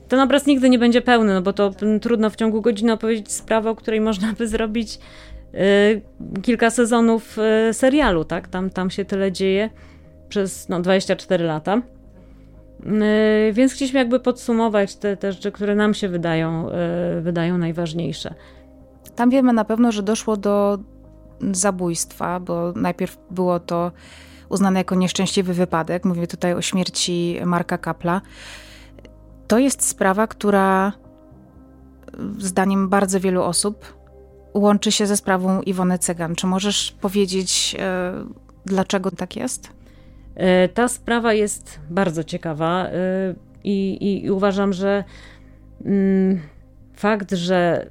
ten 0.08 0.20
obraz 0.20 0.46
nigdy 0.46 0.70
nie 0.70 0.78
będzie 0.78 1.02
pełny, 1.02 1.34
no 1.34 1.42
bo 1.42 1.52
to 1.52 1.70
trudno 2.00 2.30
w 2.30 2.36
ciągu 2.36 2.60
godziny 2.60 2.92
opowiedzieć 2.92 3.32
sprawę, 3.32 3.70
o 3.70 3.74
której 3.74 4.00
można 4.00 4.32
by 4.32 4.48
zrobić 4.48 4.98
y, 5.54 6.40
kilka 6.42 6.70
sezonów 6.70 7.38
y, 7.70 7.74
serialu, 7.74 8.24
tak? 8.24 8.48
Tam, 8.48 8.70
tam 8.70 8.90
się 8.90 9.04
tyle 9.04 9.32
dzieje 9.32 9.70
przez 10.28 10.68
no, 10.68 10.80
24 10.80 11.44
lata. 11.44 11.82
Yy, 12.84 13.52
więc 13.52 13.72
chcieliśmy 13.72 13.98
jakby 13.98 14.20
podsumować 14.20 14.96
te, 14.96 15.16
te 15.16 15.32
rzeczy, 15.32 15.52
które 15.52 15.74
nam 15.74 15.94
się 15.94 16.08
wydają, 16.08 16.66
yy, 17.14 17.22
wydają 17.22 17.58
najważniejsze. 17.58 18.34
Tam 19.16 19.30
wiemy 19.30 19.52
na 19.52 19.64
pewno, 19.64 19.92
że 19.92 20.02
doszło 20.02 20.36
do 20.36 20.78
zabójstwa, 21.52 22.40
bo 22.40 22.72
najpierw 22.76 23.18
było 23.30 23.60
to 23.60 23.92
uznane 24.48 24.80
jako 24.80 24.94
nieszczęśliwy 24.94 25.54
wypadek. 25.54 26.04
Mówię 26.04 26.26
tutaj 26.26 26.54
o 26.54 26.62
śmierci 26.62 27.40
Marka 27.44 27.78
Kapla. 27.78 28.20
To 29.48 29.58
jest 29.58 29.88
sprawa, 29.88 30.26
która 30.26 30.92
zdaniem 32.38 32.88
bardzo 32.88 33.20
wielu 33.20 33.42
osób 33.42 34.00
łączy 34.54 34.92
się 34.92 35.06
ze 35.06 35.16
sprawą 35.16 35.62
Iwony 35.62 35.98
Cygan. 35.98 36.34
Czy 36.34 36.46
możesz 36.46 36.92
powiedzieć, 37.00 37.76
dlaczego 38.64 39.10
tak 39.10 39.36
jest? 39.36 39.79
E, 40.40 40.68
ta 40.68 40.88
sprawa 40.88 41.32
jest 41.32 41.80
bardzo 41.90 42.24
ciekawa 42.24 42.86
e, 42.86 42.90
i, 43.64 44.22
i 44.24 44.30
uważam, 44.30 44.72
że 44.72 45.04
mm, 45.84 46.40
fakt, 46.94 47.32
że 47.32 47.86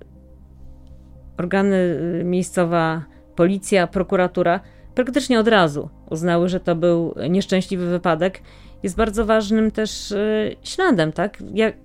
organy 1.38 1.76
y, 2.22 2.24
miejscowa, 2.24 3.04
policja, 3.36 3.88
prokuratura 3.88 4.60
praktycznie 4.96 5.40
od 5.40 5.48
razu 5.48 5.90
uznały, 6.10 6.50
że 6.50 6.60
to 6.60 6.76
był 6.76 7.16
nieszczęśliwy 7.30 7.86
wypadek, 7.86 8.42
jest 8.84 8.96
bardzo 8.96 9.26
ważnym 9.26 9.72
też 9.72 10.12
y, 10.12 10.56
śladem, 10.64 11.12
tak? 11.12 11.38
Jak, 11.54 11.76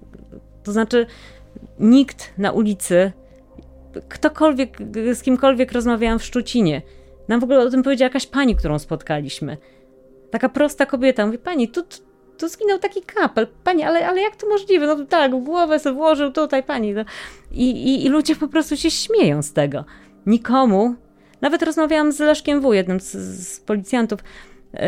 to 0.63 0.73
znaczy, 0.73 1.07
nikt 1.81 2.39
na 2.39 2.53
ulicy, 2.53 3.13
ktokolwiek, 4.09 4.79
z 5.15 5.23
kimkolwiek 5.23 5.73
rozmawiałam 5.73 6.19
w 6.19 6.25
Szczucinie, 6.25 6.83
nam 7.29 7.41
w 7.41 7.45
ogóle 7.45 7.61
o 7.61 7.71
tym 7.71 7.83
powiedziała 7.83 8.07
jakaś 8.07 8.27
pani, 8.27 8.57
którą 8.57 8.79
spotkaliśmy. 8.79 9.57
Taka 10.35 10.49
prosta 10.49 10.87
kobieta 10.87 11.27
mówi, 11.27 11.39
pani, 11.39 11.69
tu, 11.69 11.83
tu 12.39 12.49
zginął 12.49 12.79
taki 12.79 13.03
kapel. 13.03 13.47
Pani, 13.65 13.83
ale, 13.83 14.09
ale 14.09 14.21
jak 14.21 14.37
to 14.37 14.49
możliwe? 14.49 14.87
No 14.87 15.05
tak, 15.05 15.45
głowę 15.45 15.79
sobie 15.79 15.97
włożył 15.97 16.33
tutaj 16.33 16.63
pani. 16.63 16.95
No. 16.95 17.05
I, 17.51 17.71
i, 17.71 18.07
I 18.07 18.09
ludzie 18.09 18.37
po 18.37 18.49
prostu 18.49 18.77
się 18.77 18.91
śmieją 18.91 19.43
z 19.43 19.53
tego. 19.53 19.85
Nikomu. 20.27 20.95
Nawet 21.41 21.63
rozmawiałam 21.63 22.13
z 22.13 22.21
Leszkiem 22.21 22.61
W., 22.61 22.73
jednym 22.73 23.01
z, 23.01 23.13
z 23.49 23.61
policjantów, 23.61 24.21
yy, 24.73 24.81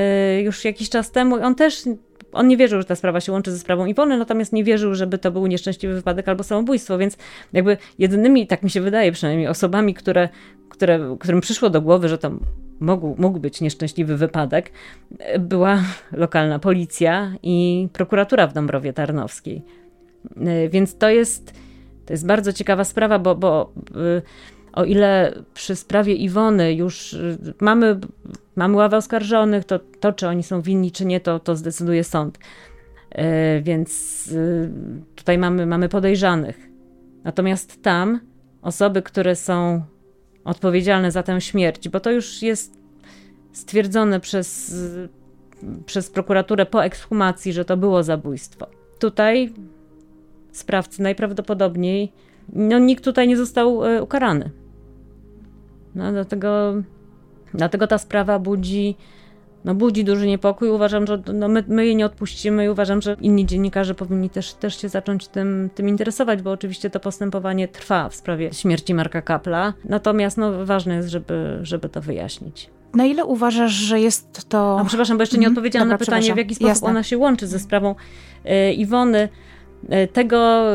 już 0.42 0.64
jakiś 0.64 0.90
czas 0.90 1.10
temu. 1.10 1.36
On 1.36 1.54
też 1.54 1.82
on 2.32 2.48
nie 2.48 2.56
wierzył, 2.56 2.80
że 2.80 2.84
ta 2.84 2.96
sprawa 2.96 3.20
się 3.20 3.32
łączy 3.32 3.52
ze 3.52 3.58
sprawą 3.58 3.86
Iwony, 3.86 4.18
natomiast 4.18 4.52
nie 4.52 4.64
wierzył, 4.64 4.94
żeby 4.94 5.18
to 5.18 5.30
był 5.30 5.46
nieszczęśliwy 5.46 5.94
wypadek 5.94 6.28
albo 6.28 6.44
samobójstwo, 6.44 6.98
więc 6.98 7.16
jakby 7.52 7.76
jedynymi, 7.98 8.46
tak 8.46 8.62
mi 8.62 8.70
się 8.70 8.80
wydaje 8.80 9.12
przynajmniej, 9.12 9.48
osobami, 9.48 9.94
które, 9.94 10.28
które, 10.68 11.16
którym 11.20 11.40
przyszło 11.40 11.70
do 11.70 11.80
głowy, 11.80 12.08
że 12.08 12.18
to 12.18 12.30
mógł, 12.80 13.14
mógł 13.18 13.40
być 13.40 13.60
nieszczęśliwy 13.60 14.16
wypadek, 14.16 14.72
była 15.38 15.78
lokalna 16.12 16.58
policja 16.58 17.34
i 17.42 17.88
prokuratura 17.92 18.46
w 18.46 18.52
Dąbrowie 18.52 18.92
Tarnowskiej. 18.92 19.62
E, 20.36 20.68
więc 20.68 20.98
to 20.98 21.10
jest, 21.10 21.52
to 22.06 22.12
jest 22.12 22.26
bardzo 22.26 22.52
ciekawa 22.52 22.84
sprawa, 22.84 23.18
bo, 23.18 23.34
bo 23.34 23.72
e, 23.94 24.22
o 24.72 24.84
ile 24.84 25.34
przy 25.54 25.76
sprawie 25.76 26.14
Iwony 26.14 26.74
już 26.74 27.14
e, 27.14 27.36
mamy, 27.60 28.00
mamy 28.56 28.76
ławę 28.76 28.96
oskarżonych, 28.96 29.64
to 29.64 29.78
to, 30.00 30.12
czy 30.12 30.28
oni 30.28 30.42
są 30.42 30.62
winni, 30.62 30.92
czy 30.92 31.04
nie, 31.04 31.20
to, 31.20 31.40
to 31.40 31.56
zdecyduje 31.56 32.04
sąd. 32.04 32.38
Więc 33.62 34.30
tutaj 35.14 35.38
mamy, 35.38 35.66
mamy 35.66 35.88
podejrzanych. 35.88 36.68
Natomiast 37.24 37.82
tam 37.82 38.20
osoby, 38.62 39.02
które 39.02 39.36
są 39.36 39.82
odpowiedzialne 40.46 41.10
za 41.10 41.22
tę 41.22 41.40
śmierć, 41.40 41.88
bo 41.88 42.00
to 42.00 42.10
już 42.10 42.42
jest 42.42 42.78
stwierdzone 43.52 44.20
przez, 44.20 44.74
przez 45.86 46.10
prokuraturę 46.10 46.66
po 46.66 46.84
ekshumacji, 46.84 47.52
że 47.52 47.64
to 47.64 47.76
było 47.76 48.02
zabójstwo. 48.02 48.66
Tutaj 48.98 49.52
sprawcy 50.52 51.02
najprawdopodobniej, 51.02 52.12
no 52.52 52.78
nikt 52.78 53.04
tutaj 53.04 53.28
nie 53.28 53.36
został 53.36 53.84
e, 53.84 54.02
ukarany. 54.02 54.50
No, 55.94 56.12
dlatego, 56.12 56.74
dlatego 57.54 57.86
ta 57.86 57.98
sprawa 57.98 58.38
budzi, 58.38 58.96
no, 59.66 59.74
budzi 59.74 60.04
duży 60.04 60.26
niepokój. 60.26 60.68
Uważam, 60.68 61.06
że 61.06 61.22
no, 61.34 61.48
my, 61.48 61.64
my 61.68 61.86
jej 61.86 61.96
nie 61.96 62.06
odpuścimy 62.06 62.64
i 62.64 62.68
uważam, 62.68 63.02
że 63.02 63.16
inni 63.20 63.46
dziennikarze 63.46 63.94
powinni 63.94 64.30
też, 64.30 64.54
też 64.54 64.80
się 64.80 64.88
zacząć 64.88 65.28
tym, 65.28 65.70
tym 65.74 65.88
interesować, 65.88 66.42
bo 66.42 66.50
oczywiście 66.50 66.90
to 66.90 67.00
postępowanie 67.00 67.68
trwa 67.68 68.08
w 68.08 68.14
sprawie 68.14 68.52
śmierci 68.52 68.94
Marka 68.94 69.22
Kapla. 69.22 69.72
Natomiast 69.84 70.36
no, 70.38 70.66
ważne 70.66 70.96
jest, 70.96 71.08
żeby, 71.08 71.58
żeby 71.62 71.88
to 71.88 72.00
wyjaśnić. 72.00 72.70
Na 72.94 73.04
ile 73.04 73.24
uważasz, 73.24 73.72
że 73.72 74.00
jest 74.00 74.48
to. 74.48 74.80
A, 74.80 74.84
przepraszam, 74.84 75.16
bo 75.16 75.22
jeszcze 75.22 75.38
nie 75.38 75.46
mhm. 75.46 75.52
odpowiedziałam 75.52 75.88
Dobra, 75.88 75.94
na 75.94 75.98
pytanie, 75.98 76.34
w 76.34 76.36
jaki 76.36 76.54
sposób 76.54 76.68
Jasne. 76.68 76.88
ona 76.88 77.02
się 77.02 77.18
łączy 77.18 77.46
ze 77.46 77.58
sprawą 77.58 77.94
y, 78.44 78.72
Iwony. 78.72 79.28
Y, 79.84 80.08
tego, 80.08 80.72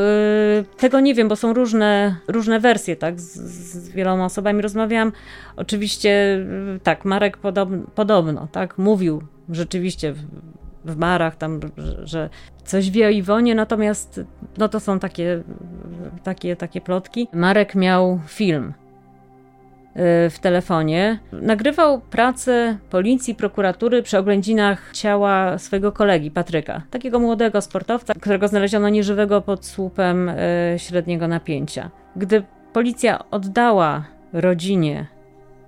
y, 0.59 0.65
tego 0.77 0.99
nie 0.99 1.15
wiem, 1.15 1.27
bo 1.27 1.35
są 1.35 1.53
różne, 1.53 2.15
różne 2.27 2.59
wersje, 2.59 2.95
tak? 2.95 3.19
Z, 3.19 3.35
z 3.35 3.89
wieloma 3.89 4.25
osobami 4.25 4.61
rozmawiałam. 4.61 5.11
Oczywiście, 5.55 6.39
tak, 6.83 7.05
Marek 7.05 7.37
podobno, 7.37 7.83
podobno 7.95 8.47
tak, 8.51 8.77
mówił 8.77 9.23
rzeczywiście 9.49 10.13
w, 10.13 10.19
w 10.85 10.95
barach 10.95 11.35
tam, 11.35 11.59
że, 11.77 12.07
że 12.07 12.29
coś 12.65 12.91
wie 12.91 13.07
o 13.07 13.09
Iwonie, 13.09 13.55
natomiast 13.55 14.21
no 14.57 14.69
to 14.69 14.79
są 14.79 14.99
takie, 14.99 15.43
takie, 16.23 16.55
takie 16.55 16.81
plotki. 16.81 17.27
Marek 17.33 17.75
miał 17.75 18.19
film 18.27 18.73
w 19.95 20.39
telefonie. 20.41 21.19
Nagrywał 21.31 22.01
pracę 22.01 22.77
policji, 22.89 23.35
prokuratury 23.35 24.03
przy 24.03 24.17
oględzinach 24.17 24.91
ciała 24.93 25.57
swojego 25.57 25.91
kolegi 25.91 26.31
Patryka, 26.31 26.81
takiego 26.89 27.19
młodego 27.19 27.61
sportowca, 27.61 28.13
którego 28.13 28.47
znaleziono 28.47 28.89
nieżywego 28.89 29.41
pod 29.41 29.65
słupem 29.65 30.29
y, 30.29 30.35
średniego 30.77 31.27
napięcia. 31.27 31.89
Gdy 32.15 32.43
policja 32.73 33.29
oddała 33.31 34.05
rodzinie 34.33 35.07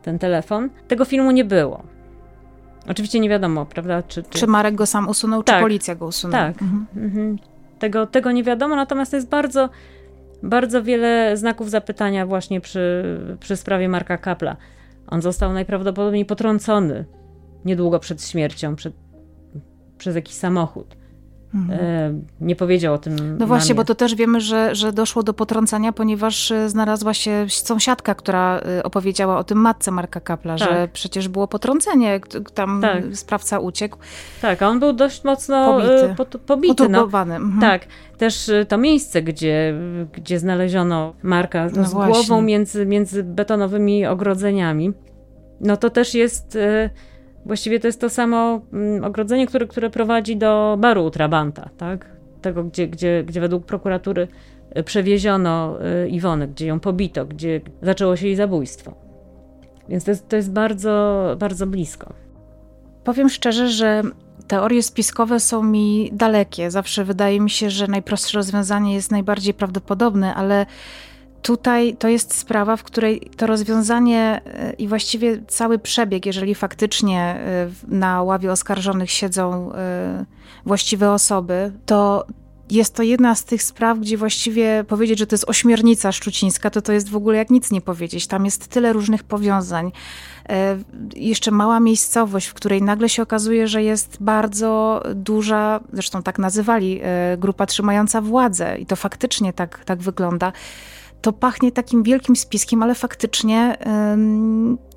ten 0.02 0.20
telefon, 0.20 0.70
tego 0.88 1.06
filmu 1.06 1.32
nie 1.32 1.46
było. 1.46 1.84
Oczywiście 2.90 3.20
nie 3.20 3.30
wiadomo, 3.30 3.66
prawda? 3.66 4.04
Czy, 4.04 4.24
czy... 4.24 4.40
czy 4.40 4.48
Marek 4.48 4.76
go 4.76 4.86
sam 4.86 5.10
usunął, 5.10 5.44
tak. 5.44 5.56
czy 5.56 5.62
policja 5.62 5.96
go 5.96 6.06
usunęła? 6.06 6.44
Tak. 6.44 6.62
Mhm. 6.62 6.86
Mhm. 6.96 7.38
Tego, 7.80 8.08
tego 8.08 8.32
nie 8.32 8.44
wiadomo, 8.44 8.76
natomiast 8.76 9.14
jest 9.14 9.30
bardzo 9.30 9.70
bardzo 10.44 10.84
wiele 10.84 11.38
znaków 11.38 11.70
zapytania 11.70 12.26
właśnie 12.26 12.62
przy, 12.62 13.04
przy 13.40 13.58
sprawie 13.58 13.90
Marka 13.90 14.18
Kapla. 14.18 14.58
On 15.08 15.22
został 15.22 15.54
najprawdopodobniej 15.54 16.26
potrącony 16.26 17.06
niedługo 17.66 18.00
przed 18.00 18.24
śmiercią 18.24 18.76
przed, 18.76 18.94
przez 19.98 20.16
jakiś 20.16 20.36
samochód. 20.36 20.96
Mhm. 21.54 21.80
E, 21.80 22.14
nie 22.42 22.56
powiedział 22.56 22.94
o 22.94 22.98
tym. 22.98 23.38
No 23.38 23.48
właśnie, 23.48 23.76
bo 23.76 23.84
to 23.84 23.96
też 23.96 24.16
wiemy, 24.16 24.42
że, 24.42 24.76
że 24.76 24.94
doszło 24.94 25.24
do 25.24 25.34
potrącenia, 25.34 25.92
ponieważ 25.92 26.52
e, 26.52 26.70
znalazła 26.70 27.14
się 27.14 27.46
sąsiadka, 27.50 28.16
która 28.16 28.60
e, 28.60 28.84
opowiedziała 28.84 29.38
o 29.38 29.44
tym 29.44 29.58
matce 29.58 29.92
Marka 29.92 30.20
Kapla, 30.20 30.58
tak. 30.58 30.70
że 30.70 30.88
przecież 30.94 31.28
było 31.28 31.48
potrącenie, 31.48 32.20
tam 32.54 32.82
tak. 32.82 33.04
sprawca 33.14 33.60
uciekł. 33.60 33.98
Tak, 34.42 34.62
a 34.62 34.70
on 34.70 34.80
był 34.80 34.94
dość 34.94 35.24
mocno 35.24 35.66
pobity. 35.66 36.16
Po, 36.18 36.26
pobity 36.26 36.90
no. 36.90 37.04
mhm. 37.04 37.60
Tak, 37.62 37.86
też 38.18 38.52
to 38.68 38.78
miejsce, 38.78 39.22
gdzie, 39.22 39.74
gdzie 40.14 40.40
znaleziono 40.40 41.14
Marka 41.24 41.68
no 41.76 41.86
z 41.86 41.94
właśnie. 41.94 42.14
głową 42.14 42.42
między, 42.42 42.86
między 42.86 43.24
betonowymi 43.24 44.06
ogrodzeniami, 44.06 44.94
no 45.62 45.78
to 45.78 45.90
też 45.90 46.14
jest 46.14 46.58
Właściwie 47.46 47.80
to 47.80 47.88
jest 47.88 48.02
to 48.02 48.10
samo 48.10 48.62
mm, 48.74 49.04
ogrodzenie, 49.04 49.48
które, 49.48 49.68
które 49.68 49.90
prowadzi 49.90 50.38
do 50.38 50.78
baru 50.80 51.10
Trabanta, 51.10 51.70
tak? 51.78 52.10
Tego, 52.42 52.64
gdzie, 52.64 52.88
gdzie, 52.88 53.24
gdzie 53.28 53.42
według 53.42 53.66
prokuratury 53.66 54.28
y, 54.78 54.84
przewieziono 54.84 55.78
y, 56.06 56.10
Iwonę, 56.10 56.48
gdzie 56.48 56.66
ją 56.68 56.80
pobito, 56.80 57.26
gdzie 57.26 57.62
zaczęło 57.82 58.16
się 58.16 58.28
jej 58.28 58.36
zabójstwo. 58.36 58.94
Więc 59.90 60.04
to 60.04 60.12
jest, 60.12 60.30
to 60.30 60.36
jest 60.36 60.52
bardzo, 60.52 61.36
bardzo 61.40 61.68
blisko. 61.68 62.14
Powiem 63.04 63.30
szczerze, 63.30 63.70
że 63.70 64.02
teorie 64.48 64.84
spiskowe 64.84 65.40
są 65.40 65.64
mi 65.64 66.10
dalekie. 66.14 66.72
Zawsze 66.72 67.06
wydaje 67.06 67.40
mi 67.40 67.50
się, 67.50 67.70
że 67.70 67.88
najprostsze 67.88 68.38
rozwiązanie 68.38 68.94
jest 68.94 69.12
najbardziej 69.12 69.54
prawdopodobne, 69.54 70.36
ale 70.36 70.66
Tutaj 71.44 71.96
to 72.00 72.08
jest 72.08 72.38
sprawa, 72.38 72.78
w 72.78 72.84
której 72.84 73.20
to 73.38 73.48
rozwiązanie 73.48 74.42
e, 74.46 74.74
i 74.74 74.88
właściwie 74.88 75.42
cały 75.48 75.80
przebieg, 75.80 76.26
jeżeli 76.26 76.56
faktycznie 76.56 77.20
e, 77.22 77.70
na 77.88 78.24
ławie 78.24 78.52
oskarżonych 78.52 79.12
siedzą 79.12 79.74
e, 79.74 80.26
właściwe 80.66 81.12
osoby, 81.12 81.72
to 81.86 82.26
jest 82.70 82.96
to 82.96 83.04
jedna 83.04 83.36
z 83.36 83.46
tych 83.46 83.64
spraw, 83.64 84.00
gdzie 84.00 84.18
właściwie 84.18 84.84
powiedzieć, 84.88 85.20
że 85.20 85.28
to 85.28 85.34
jest 85.34 85.50
ośmiornica 85.50 86.12
szczucińska, 86.12 86.70
to 86.70 86.82
to 86.82 86.94
jest 86.94 87.10
w 87.10 87.16
ogóle 87.16 87.38
jak 87.38 87.50
nic 87.50 87.72
nie 87.72 87.82
powiedzieć. 87.82 88.28
Tam 88.28 88.46
jest 88.46 88.68
tyle 88.68 88.94
różnych 88.94 89.24
powiązań. 89.24 89.92
Jeszcze 91.16 91.52
mała 91.52 91.80
miejscowość, 91.80 92.48
w 92.48 92.54
której 92.54 92.82
nagle 92.82 93.10
się 93.10 93.24
okazuje, 93.24 93.68
że 93.68 93.84
jest 93.84 94.18
bardzo 94.20 95.04
duża, 95.16 95.80
zresztą 95.94 96.24
tak 96.24 96.40
nazywali, 96.40 97.02
grupa 97.38 97.66
trzymająca 97.66 98.22
władzę 98.22 98.78
i 98.78 98.86
to 98.86 98.96
faktycznie 98.96 99.54
tak, 99.54 99.86
tak 99.86 100.00
wygląda 100.00 100.52
to 101.24 101.34
pachnie 101.34 101.72
takim 101.72 102.04
wielkim 102.04 102.36
spiskiem, 102.36 102.84
ale 102.84 102.96
faktycznie 102.96 103.78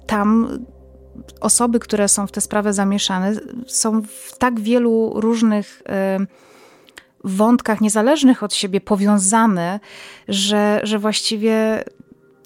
tam 0.07 0.49
osoby, 1.41 1.81
które 1.81 2.09
są 2.09 2.27
w 2.27 2.33
tę 2.33 2.41
sprawę 2.41 2.73
zamieszane, 2.73 3.33
są 3.67 4.03
w 4.03 4.39
tak 4.39 4.61
wielu 4.61 5.13
różnych 5.15 5.83
wątkach 7.25 7.81
niezależnych 7.81 8.43
od 8.43 8.55
siebie 8.55 8.81
powiązane, 8.81 9.81
że, 10.29 10.81
że 10.83 10.99
właściwie 10.99 11.85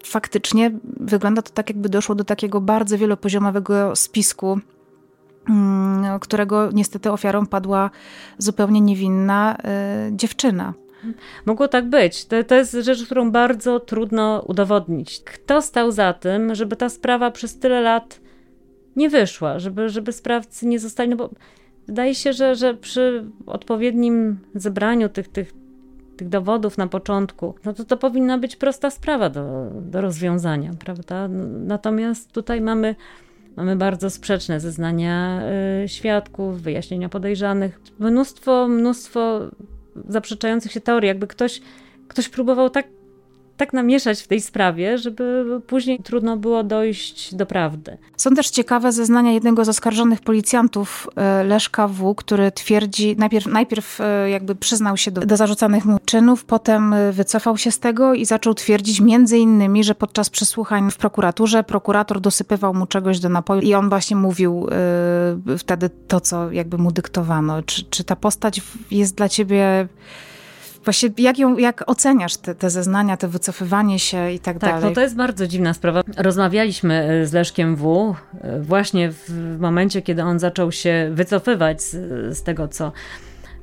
faktycznie 0.05 0.70
wygląda 0.85 1.42
to 1.42 1.50
tak, 1.50 1.68
jakby 1.68 1.88
doszło 1.88 2.14
do 2.14 2.24
takiego 2.24 2.61
bardzo 2.61 2.98
wielopoziomowego 2.98 3.96
spisku, 3.96 4.61
mm, 5.48 6.20
którego 6.20 6.70
niestety 6.72 7.12
ofiarą 7.12 7.46
padła 7.46 7.90
zupełnie 8.38 8.81
niewinna 8.81 9.57
y, 10.09 10.16
dziewczyna. 10.16 10.74
Mogło 11.46 11.68
tak 11.68 11.88
być. 11.88 12.24
To, 12.24 12.44
to 12.44 12.54
jest 12.54 12.72
rzecz, 12.72 13.04
którą 13.04 13.30
bardzo 13.30 13.80
trudno 13.80 14.44
udowodnić. 14.46 15.20
Kto 15.24 15.62
stał 15.62 15.92
za 15.92 16.12
tym, 16.12 16.54
żeby 16.54 16.76
ta 16.76 16.88
sprawa 16.88 17.30
przez 17.30 17.58
tyle 17.58 17.80
lat 17.80 18.20
nie 18.96 19.10
wyszła, 19.10 19.58
żeby, 19.58 19.88
żeby 19.88 20.12
sprawcy 20.12 20.66
nie 20.66 20.78
zostali, 20.78 21.10
no 21.10 21.16
bo 21.16 21.30
wydaje 21.86 22.14
się, 22.14 22.32
że, 22.32 22.54
że 22.54 22.74
przy 22.74 23.24
odpowiednim 23.46 24.38
zebraniu 24.54 25.08
tych, 25.08 25.28
tych, 25.28 25.52
tych 26.16 26.28
dowodów 26.28 26.78
na 26.78 26.86
początku, 26.86 27.54
no 27.64 27.72
to 27.72 27.84
to 27.84 27.96
powinna 27.96 28.38
być 28.38 28.56
prosta 28.56 28.90
sprawa 28.90 29.30
do, 29.30 29.70
do 29.80 30.00
rozwiązania, 30.00 30.70
prawda? 30.84 31.28
Natomiast 31.66 32.32
tutaj 32.32 32.60
mamy 32.60 32.94
Mamy 33.56 33.76
bardzo 33.76 34.10
sprzeczne 34.10 34.60
zeznania 34.60 35.42
y, 35.84 35.88
świadków, 35.88 36.62
wyjaśnienia 36.62 37.08
podejrzanych, 37.08 37.80
mnóstwo, 37.98 38.68
mnóstwo 38.68 39.40
zaprzeczających 40.09 40.72
się 40.72 40.81
teorii. 40.81 41.09
Jakby 41.09 41.26
ktoś, 41.26 41.61
ktoś 42.09 42.29
próbował 42.29 42.70
tak, 42.70 42.87
tak 43.61 43.73
namieszać 43.73 44.23
w 44.23 44.27
tej 44.27 44.40
sprawie, 44.40 44.99
żeby 44.99 45.44
później 45.66 45.99
trudno 45.99 46.37
było 46.37 46.62
dojść 46.62 47.35
do 47.35 47.46
prawdy. 47.46 47.99
Są 48.16 48.35
też 48.35 48.51
ciekawe 48.51 48.92
zeznania 48.92 49.33
jednego 49.33 49.64
z 49.64 49.68
oskarżonych 49.68 50.20
policjantów, 50.20 51.09
e, 51.16 51.44
Leszka 51.44 51.88
W., 51.88 52.14
który 52.14 52.53
twierdzi, 52.53 53.16
najpierw, 53.18 53.46
najpierw 53.46 54.01
e, 54.01 54.31
jakby 54.31 54.55
przyznał 54.55 54.96
się 54.96 55.11
do, 55.11 55.20
do 55.20 55.37
zarzucanych 55.37 55.85
mu 55.85 55.99
czynów, 56.05 56.44
potem 56.44 56.92
e, 56.92 57.12
wycofał 57.12 57.57
się 57.57 57.70
z 57.70 57.79
tego 57.79 58.14
i 58.14 58.25
zaczął 58.25 58.55
twierdzić 58.55 59.01
między 59.01 59.38
innymi, 59.38 59.85
że 59.85 59.94
podczas 59.94 60.31
przesłuchań 60.31 60.90
w 60.90 60.96
prokuraturze 60.96 61.64
prokurator 61.64 62.20
dosypywał 62.20 62.75
mu 62.75 62.87
czegoś 62.87 63.18
do 63.18 63.29
napoju 63.29 63.61
i 63.61 63.75
on 63.75 63.88
właśnie 63.88 64.16
mówił 64.16 64.66
wtedy 65.59 65.90
to, 66.09 66.20
co 66.20 66.53
jakby 66.53 66.79
mu 66.79 66.92
dyktowano. 66.92 67.62
Czy, 67.62 67.85
czy 67.85 68.05
ta 68.05 68.16
postać 68.16 68.61
jest 68.90 69.14
dla 69.14 69.29
ciebie 69.29 69.88
Właśnie 70.85 71.11
jak, 71.19 71.38
ją, 71.38 71.59
jak 71.59 71.85
oceniasz 71.87 72.37
te, 72.37 72.55
te 72.55 72.71
zeznania, 72.71 73.16
te 73.16 73.29
wycofywanie 73.29 73.99
się 73.99 74.31
i 74.31 74.38
tak, 74.38 74.55
tak 74.55 74.61
dalej? 74.61 74.81
Tak, 74.81 74.90
no 74.90 74.95
to 74.95 75.01
jest 75.01 75.16
bardzo 75.16 75.47
dziwna 75.47 75.75
sprawa. 75.75 76.03
Rozmawialiśmy 76.16 76.95
e, 76.95 77.27
z 77.27 77.33
Leszkiem 77.33 77.77
W. 77.77 78.14
E, 78.40 78.61
właśnie 78.61 79.11
w 79.11 79.59
momencie, 79.61 80.03
kiedy 80.03 80.23
on 80.23 80.38
zaczął 80.38 80.73
się 80.73 81.11
wycofywać 81.12 81.83
z, 81.83 81.93
z 82.38 82.43
tego, 82.43 82.69
co, 82.69 82.93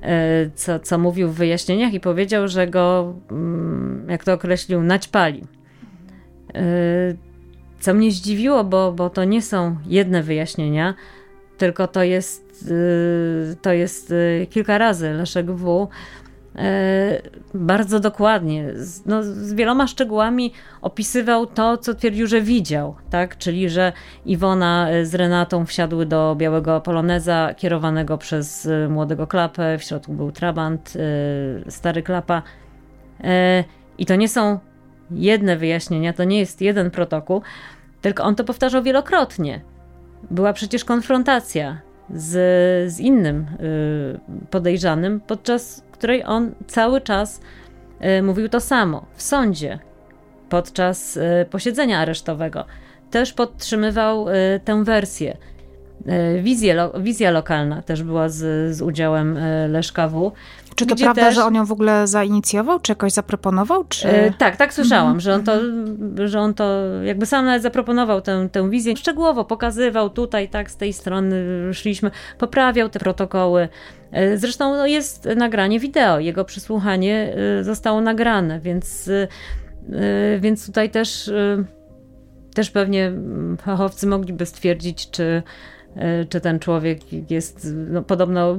e, 0.02 0.50
co, 0.56 0.80
co 0.80 0.98
mówił 0.98 1.30
w 1.30 1.36
wyjaśnieniach 1.36 1.94
i 1.94 2.00
powiedział, 2.00 2.48
że 2.48 2.68
go, 2.68 3.14
mm, 3.32 4.06
jak 4.10 4.24
to 4.24 4.34
określił, 4.34 4.84
naćpali. 4.84 5.44
Co 7.80 7.94
mnie 7.94 8.12
zdziwiło, 8.12 8.64
bo, 8.64 8.92
bo 8.92 9.10
to 9.10 9.24
nie 9.24 9.42
są 9.42 9.76
jedne 9.86 10.24
wyjaśnienia, 10.24 10.94
tylko 11.58 11.88
to 11.88 12.04
jest, 12.04 12.66
to 13.62 13.74
jest 13.74 14.14
kilka 14.50 14.78
razy 14.78 15.14
Leszek 15.14 15.52
W 15.52 15.88
bardzo 17.54 18.00
dokładnie, 18.00 18.74
no, 19.06 19.24
z 19.24 19.54
wieloma 19.54 19.88
szczegółami 19.88 20.54
opisywał 20.82 21.46
to, 21.46 21.78
co 21.78 21.94
twierdził, 21.94 22.28
że 22.28 22.42
widział, 22.42 22.96
tak? 23.10 23.38
Czyli, 23.38 23.70
że 23.70 23.94
Iwona 24.26 24.88
z 25.04 25.16
Renatą 25.16 25.66
wsiadły 25.66 26.06
do 26.06 26.36
białego 26.36 26.82
poloneza 26.82 27.54
kierowanego 27.58 28.18
przez 28.18 28.66
e, 28.66 28.90
młodego 28.90 29.28
klapę, 29.28 29.78
w 29.78 29.84
środku 29.84 30.14
był 30.14 30.32
trabant, 30.32 30.94
e, 31.68 31.72
stary 31.72 32.04
klapa. 32.04 32.42
I 33.98 34.06
to 34.06 34.16
nie 34.16 34.30
są 34.30 34.60
jedne 35.12 35.58
wyjaśnienia, 35.58 36.14
to 36.14 36.24
nie 36.24 36.40
jest 36.40 36.62
jeden 36.62 36.92
protokół, 36.92 37.42
tylko 38.02 38.24
on 38.24 38.36
to 38.36 38.44
powtarzał 38.44 38.84
wielokrotnie. 38.84 39.62
Była 40.32 40.54
przecież 40.54 40.86
konfrontacja 40.86 41.82
z, 42.14 42.34
z 42.94 43.00
innym 43.00 43.48
podejrzanym, 44.50 45.20
podczas 45.20 45.87
której 45.98 46.24
on 46.26 46.52
cały 46.68 47.02
czas 47.02 47.42
y, 48.20 48.22
mówił 48.24 48.50
to 48.50 48.60
samo 48.60 49.06
w 49.16 49.22
sądzie 49.22 49.80
podczas 50.50 51.18
y, 51.18 51.22
posiedzenia 51.50 52.00
aresztowego. 52.00 52.66
Też 53.12 53.34
podtrzymywał 53.34 54.30
y, 54.30 54.34
tę 54.66 54.84
wersję. 54.84 55.38
Wizję, 56.42 56.90
wizja 57.00 57.32
lokalna 57.32 57.82
też 57.82 58.04
była 58.04 58.30
z, 58.30 58.76
z 58.76 58.82
udziałem 58.82 59.40
Leszka 59.68 60.08
W. 60.08 60.32
Czy 60.78 60.86
to 60.86 60.96
prawda, 60.96 61.22
też... 61.22 61.36
że 61.36 61.46
on 61.46 61.56
ją 61.56 61.66
w 61.66 61.72
ogóle 61.72 62.08
zainicjował, 62.08 62.80
czy 62.80 62.92
jakoś 62.92 63.14
zaproponował? 63.14 63.84
Czy... 63.84 64.08
E, 64.08 64.34
tak, 64.34 64.58
tak 64.58 64.74
słyszałam, 64.74 65.08
mm 65.08 65.18
-hmm. 65.18 65.24
że, 65.24 65.34
on 65.34 65.44
to, 65.44 65.60
że 66.28 66.40
on 66.40 66.54
to 66.54 66.84
jakby 67.04 67.26
sam 67.26 67.46
nawet 67.46 67.62
zaproponował 67.62 68.22
tę, 68.22 68.50
tę 68.52 68.70
wizję. 68.70 68.98
Szczegółowo 68.98 69.46
pokazywał 69.46 70.10
tutaj, 70.10 70.50
tak, 70.50 70.72
z 70.72 70.78
tej 70.78 70.94
strony 70.94 71.36
szliśmy, 71.74 72.12
poprawiał 72.38 72.90
te 72.90 73.00
protokoły. 73.00 73.70
E, 74.12 74.38
zresztą 74.38 74.76
no, 74.76 74.88
jest 74.88 75.28
nagranie 75.36 75.80
wideo, 75.80 76.20
jego 76.20 76.46
przesłuchanie 76.46 77.36
e, 77.60 77.64
zostało 77.64 78.02
nagrane, 78.02 78.60
więc, 78.60 79.10
więc 80.40 80.66
tutaj 80.66 80.90
też, 80.90 81.32
też 82.54 82.72
pewnie 82.72 83.12
fachowcy 83.62 84.08
mogliby 84.08 84.46
stwierdzić, 84.46 85.12
czy, 85.12 85.44
czy 86.30 86.42
ten 86.42 86.60
człowiek 86.60 87.00
jest, 87.32 87.68
no, 87.90 88.02
podobno 88.02 88.58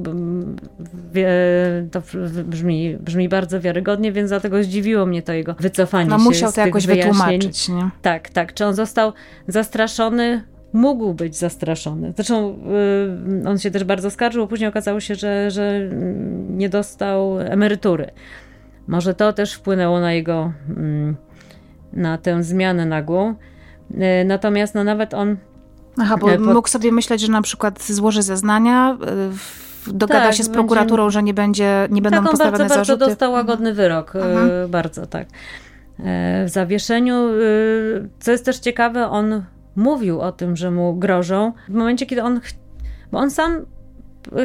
wie, 1.12 1.28
to 1.90 2.02
brzmi, 2.44 2.96
brzmi 3.00 3.28
bardzo 3.28 3.60
wiarygodnie, 3.60 4.12
więc 4.12 4.30
dlatego 4.30 4.62
zdziwiło 4.62 5.06
mnie 5.06 5.22
to 5.22 5.32
jego 5.32 5.54
wycofanie 5.54 6.10
no, 6.10 6.18
się 6.18 6.24
musiał 6.24 6.52
to 6.52 6.60
jakoś 6.60 6.86
wytłumaczyć, 6.86 7.68
nie? 7.68 7.90
Tak, 8.02 8.28
tak. 8.28 8.54
Czy 8.54 8.64
on 8.66 8.74
został 8.74 9.12
zastraszony 9.48 10.42
mógł 10.72 11.14
być 11.14 11.36
zastraszony. 11.36 12.12
Zresztą 12.16 12.58
y, 13.44 13.48
on 13.48 13.58
się 13.58 13.70
też 13.70 13.84
bardzo 13.84 14.10
skarżył, 14.10 14.46
później 14.46 14.68
okazało 14.68 15.00
się, 15.00 15.14
że, 15.14 15.50
że 15.50 15.80
nie 16.48 16.68
dostał 16.68 17.40
emerytury. 17.40 18.10
Może 18.86 19.14
to 19.14 19.32
też 19.32 19.54
wpłynęło 19.54 20.00
na 20.00 20.12
jego, 20.12 20.52
mm, 20.68 21.16
na 21.92 22.18
tę 22.18 22.42
zmianę 22.42 22.86
nagłą. 22.86 23.34
Y, 23.90 24.24
natomiast 24.24 24.74
no 24.74 24.84
nawet 24.84 25.14
on... 25.14 25.36
Aha, 26.00 26.16
bo 26.16 26.26
pod... 26.26 26.40
mógł 26.40 26.68
sobie 26.68 26.92
myśleć, 26.92 27.20
że 27.20 27.32
na 27.32 27.42
przykład 27.42 27.82
złoży 27.82 28.22
zeznania 28.22 28.98
dogada 29.86 30.26
tak, 30.26 30.34
się 30.34 30.44
z 30.44 30.48
prokuraturą, 30.48 31.04
będzie... 31.04 31.12
że 31.12 31.22
nie, 31.22 31.34
będzie, 31.34 31.88
nie 31.90 32.02
będą 32.02 32.22
tak, 32.22 32.30
postawione 32.30 32.58
bardzo, 32.58 32.74
zarzuty. 32.74 32.98
bardzo 32.98 33.10
dostał 33.10 33.32
łagodny 33.32 33.74
wyrok, 33.74 34.16
mhm. 34.16 34.70
bardzo 34.70 35.06
tak. 35.06 35.28
W 36.44 36.48
zawieszeniu, 36.48 37.28
co 38.20 38.30
jest 38.30 38.44
też 38.44 38.58
ciekawe, 38.58 39.08
on 39.08 39.44
mówił 39.76 40.20
o 40.20 40.32
tym, 40.32 40.56
że 40.56 40.70
mu 40.70 40.94
grożą 40.94 41.52
w 41.68 41.74
momencie, 41.74 42.06
kiedy 42.06 42.22
on, 42.22 42.40
bo 43.12 43.18
on 43.18 43.30
sam 43.30 43.66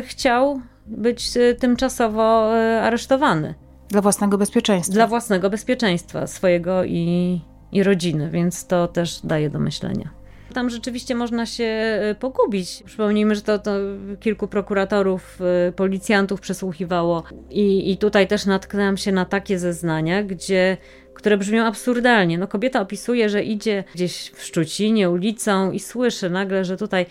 chciał 0.04 0.62
być 0.88 1.32
tymczasowo 1.60 2.54
aresztowany. 2.82 3.56
Dla 3.90 4.02
własnego 4.02 4.38
bezpieczeństwa. 4.38 4.94
Dla 4.94 5.08
własnego 5.08 5.50
bezpieczeństwa 5.50 6.28
swojego 6.28 6.84
i, 6.84 7.42
i 7.72 7.84
rodziny, 7.84 8.30
więc 8.30 8.68
to 8.68 8.88
też 8.88 9.20
daje 9.24 9.50
do 9.50 9.60
myślenia. 9.60 10.23
Tam 10.54 10.70
rzeczywiście 10.70 11.16
można 11.16 11.46
się 11.46 11.64
e, 11.64 12.16
pogubić. 12.20 12.84
Przypomnijmy, 12.86 13.36
że 13.36 13.42
to, 13.42 13.60
to 13.60 13.72
kilku 14.20 14.48
prokuratorów, 14.48 15.40
e, 15.68 15.72
policjantów 15.72 16.42
przesłuchiwało 16.42 17.24
i, 17.50 17.92
i 17.92 17.98
tutaj 17.98 18.28
też 18.28 18.46
natknęłam 18.46 18.98
się 18.98 19.12
na 19.12 19.26
takie 19.26 19.60
zeznania, 19.60 20.24
gdzie 20.24 20.78
które 21.14 21.38
brzmią 21.38 21.66
absurdalnie. 21.66 22.38
No 22.38 22.48
kobieta 22.48 22.82
opisuje, 22.82 23.30
że 23.30 23.44
idzie 23.44 23.84
gdzieś 23.96 24.32
w 24.36 24.44
Szczucinie 24.44 25.10
ulicą 25.10 25.72
i 25.72 25.80
słyszy 25.80 26.30
nagle, 26.30 26.66
że 26.66 26.78
tutaj 26.78 27.06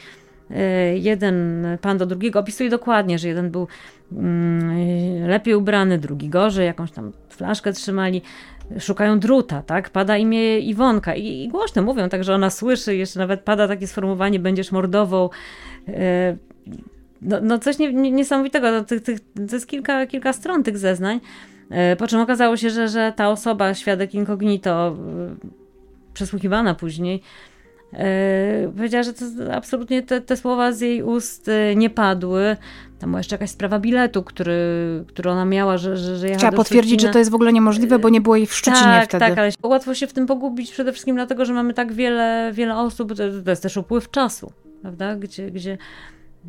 e, 0.50 0.98
jeden 0.98 1.66
pan 1.80 1.98
do 1.98 2.06
drugiego 2.06 2.38
opisuje 2.38 2.70
dokładnie, 2.70 3.18
że 3.18 3.28
jeden 3.28 3.50
był 3.50 3.68
mm, 4.12 5.28
lepiej 5.28 5.54
ubrany, 5.54 5.98
drugi 5.98 6.28
gorzej, 6.28 6.66
jakąś 6.66 6.90
tam 6.90 7.12
flaszkę 7.28 7.72
trzymali 7.72 8.22
szukają 8.78 9.20
druta, 9.20 9.62
tak? 9.62 9.90
Pada 9.90 10.16
imię 10.16 10.58
Iwonka 10.58 11.14
i, 11.14 11.26
i 11.26 11.48
głośno 11.48 11.82
mówią, 11.82 12.08
tak, 12.08 12.24
że 12.24 12.34
ona 12.34 12.50
słyszy, 12.50 12.96
jeszcze 12.96 13.18
nawet 13.18 13.40
pada 13.40 13.68
takie 13.68 13.86
sformułowanie, 13.86 14.38
będziesz 14.38 14.72
mordował. 14.72 15.30
E, 15.88 16.36
no, 17.22 17.38
no 17.42 17.58
coś 17.58 17.78
nie, 17.78 17.92
nie, 17.92 18.10
niesamowitego, 18.10 18.70
no, 18.70 18.84
tych, 18.84 19.02
tych, 19.02 19.20
to 19.48 19.56
jest 19.56 19.66
kilka, 19.66 20.06
kilka 20.06 20.32
stron 20.32 20.62
tych 20.62 20.78
zeznań, 20.78 21.20
e, 21.70 21.96
po 21.96 22.06
czym 22.06 22.20
okazało 22.20 22.56
się, 22.56 22.70
że, 22.70 22.88
że 22.88 23.12
ta 23.16 23.28
osoba, 23.28 23.74
świadek 23.74 24.14
incognito, 24.14 24.88
e, 24.88 24.94
przesłuchiwana 26.14 26.74
później, 26.74 27.22
powiedziała, 28.76 29.02
że 29.02 29.12
to 29.12 29.24
absolutnie 29.52 30.02
te, 30.02 30.20
te, 30.20 30.36
słowa 30.36 30.72
z 30.72 30.80
jej 30.80 31.02
ust 31.02 31.50
nie 31.76 31.90
padły. 31.90 32.56
Tam 32.98 33.10
była 33.10 33.20
jeszcze 33.20 33.34
jakaś 33.34 33.50
sprawa 33.50 33.78
biletu, 33.78 34.22
który, 34.22 34.54
który 35.08 35.30
ona 35.30 35.44
miała, 35.44 35.78
że, 35.78 35.96
że, 35.96 36.16
że 36.16 36.36
Trzeba 36.36 36.56
potwierdzić, 36.56 37.00
że 37.00 37.08
to 37.08 37.18
jest 37.18 37.30
w 37.30 37.34
ogóle 37.34 37.52
niemożliwe, 37.52 37.98
bo 37.98 38.08
nie 38.08 38.20
było 38.20 38.36
jej 38.36 38.46
w 38.46 38.54
Szczecinie 38.54 38.84
tak, 38.84 39.08
wtedy. 39.08 39.26
Tak, 39.26 39.38
ale 39.38 39.50
łatwo 39.62 39.94
się 39.94 40.06
w 40.06 40.12
tym 40.12 40.26
pogubić 40.26 40.72
przede 40.72 40.92
wszystkim 40.92 41.16
dlatego, 41.16 41.44
że 41.44 41.52
mamy 41.52 41.74
tak 41.74 41.92
wiele, 41.92 42.50
wiele 42.54 42.76
osób, 42.76 43.08
to, 43.08 43.42
to 43.44 43.50
jest 43.50 43.62
też 43.62 43.76
upływ 43.76 44.10
czasu, 44.10 44.52
prawda, 44.82 45.16
gdzie, 45.16 45.50
gdzie 45.50 45.78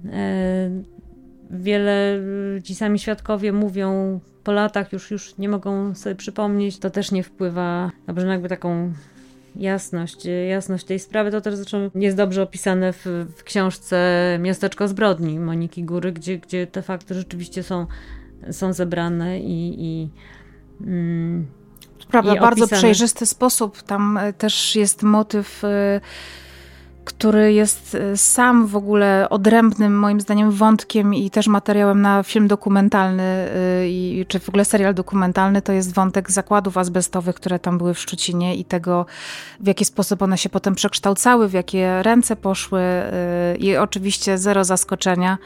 e, 0.06 0.70
wiele 1.52 2.20
ci 2.64 2.76
sami 2.76 3.00
świadkowie 3.00 3.54
mówią 3.54 4.20
po 4.44 4.52
latach, 4.52 4.94
już, 4.94 5.12
już 5.12 5.38
nie 5.38 5.50
mogą 5.50 5.96
sobie 5.96 6.16
przypomnieć, 6.16 6.80
to 6.80 6.90
też 6.90 7.12
nie 7.12 7.24
wpływa 7.24 7.92
na 8.08 8.32
jakby 8.32 8.50
taką 8.50 8.94
jasność, 9.56 10.28
jasność 10.50 10.86
tej 10.86 11.00
sprawy, 11.00 11.32
to 11.32 11.42
też 11.42 11.56
zresztą 11.56 11.90
jest 11.96 12.18
dobrze 12.18 12.44
opisane 12.44 12.94
w, 12.94 13.06
w 13.36 13.44
książce 13.44 13.98
Miasteczko 14.42 14.88
zbrodni 14.88 15.40
Moniki 15.40 15.84
Góry, 15.84 16.12
gdzie, 16.12 16.38
gdzie 16.38 16.68
te 16.68 16.82
fakty 16.82 17.14
rzeczywiście 17.14 17.64
są, 17.64 17.88
są 18.52 18.74
zebrane 18.74 19.40
i, 19.40 19.76
i 19.78 20.10
mm, 20.82 21.48
Prawda, 22.12 22.36
bardzo 22.36 22.68
przejrzysty 22.68 23.26
sposób. 23.26 23.82
Tam 23.82 24.18
e, 24.18 24.34
też 24.34 24.76
jest 24.76 25.04
motyw 25.04 25.64
e, 25.64 26.02
który 27.04 27.54
jest 27.54 27.96
y, 27.96 28.18
sam 28.18 28.68
w 28.68 28.76
ogóle 28.76 29.28
odrębnym, 29.30 30.00
moim 30.00 30.22
zdaniem, 30.22 30.52
wątkiem 30.52 31.14
i 31.14 31.30
też 31.30 31.48
materiałem 31.48 32.02
na 32.02 32.24
film 32.24 32.48
dokumentalny, 32.48 33.48
y, 33.84 33.90
i, 33.90 34.26
czy 34.28 34.40
w 34.40 34.50
ogóle 34.50 34.66
serial 34.66 34.94
dokumentalny, 34.94 35.62
to 35.62 35.74
jest 35.74 35.94
wątek 35.94 36.32
zakładów 36.32 36.78
azbestowych, 36.78 37.36
które 37.36 37.60
tam 37.60 37.78
były 37.78 37.94
w 37.94 38.00
Szczucinie 38.00 38.56
i 38.56 38.66
tego, 38.66 39.06
w 39.60 39.68
jaki 39.68 39.86
sposób 39.86 40.22
one 40.22 40.38
się 40.38 40.50
potem 40.50 40.76
przekształcały, 40.76 41.48
w 41.48 41.54
jakie 41.54 42.04
ręce 42.04 42.36
poszły 42.36 42.82
y, 42.82 43.58
i 43.58 43.78
oczywiście 43.78 44.38
zero 44.38 44.64
zaskoczenia. 44.64 45.38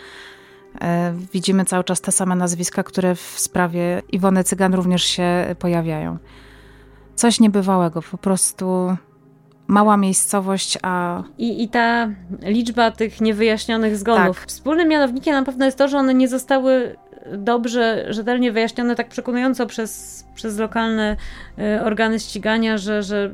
Widzimy 1.34 1.65
cały 1.65 1.84
czas 1.84 2.02
te 2.02 2.12
same 2.12 2.36
nazwiska, 2.36 2.84
które 2.84 3.15
w 3.15 3.22
sprawie 3.22 4.02
Iwony 4.12 4.43
Cygan 4.43 4.74
również 4.74 5.04
się 5.04 5.56
pojawiają. 5.60 6.17
Coś 7.15 7.39
niebywałego, 7.39 8.02
po 8.02 8.17
prostu 8.17 8.98
mała 9.67 9.97
miejscowość, 9.97 10.77
a... 10.82 11.23
I, 11.38 11.63
I 11.63 11.69
ta 11.69 12.10
liczba 12.41 12.91
tych 12.91 13.21
niewyjaśnionych 13.21 13.97
zgonów. 13.97 14.39
Tak. 14.39 14.47
Wspólnym 14.47 14.88
mianownikiem 14.88 15.34
na 15.34 15.43
pewno 15.43 15.65
jest 15.65 15.77
to, 15.77 15.88
że 15.88 15.97
one 15.97 16.13
nie 16.13 16.27
zostały 16.27 16.95
dobrze, 17.38 18.06
rzetelnie 18.10 18.51
wyjaśnione, 18.51 18.95
tak 18.95 19.10
przekonująco 19.10 19.65
przez, 19.65 20.23
przez 20.36 20.58
lokalne 20.58 21.17
y, 21.60 21.84
organy 21.84 22.19
ścigania, 22.19 22.77
że, 22.77 23.03
że 23.03 23.32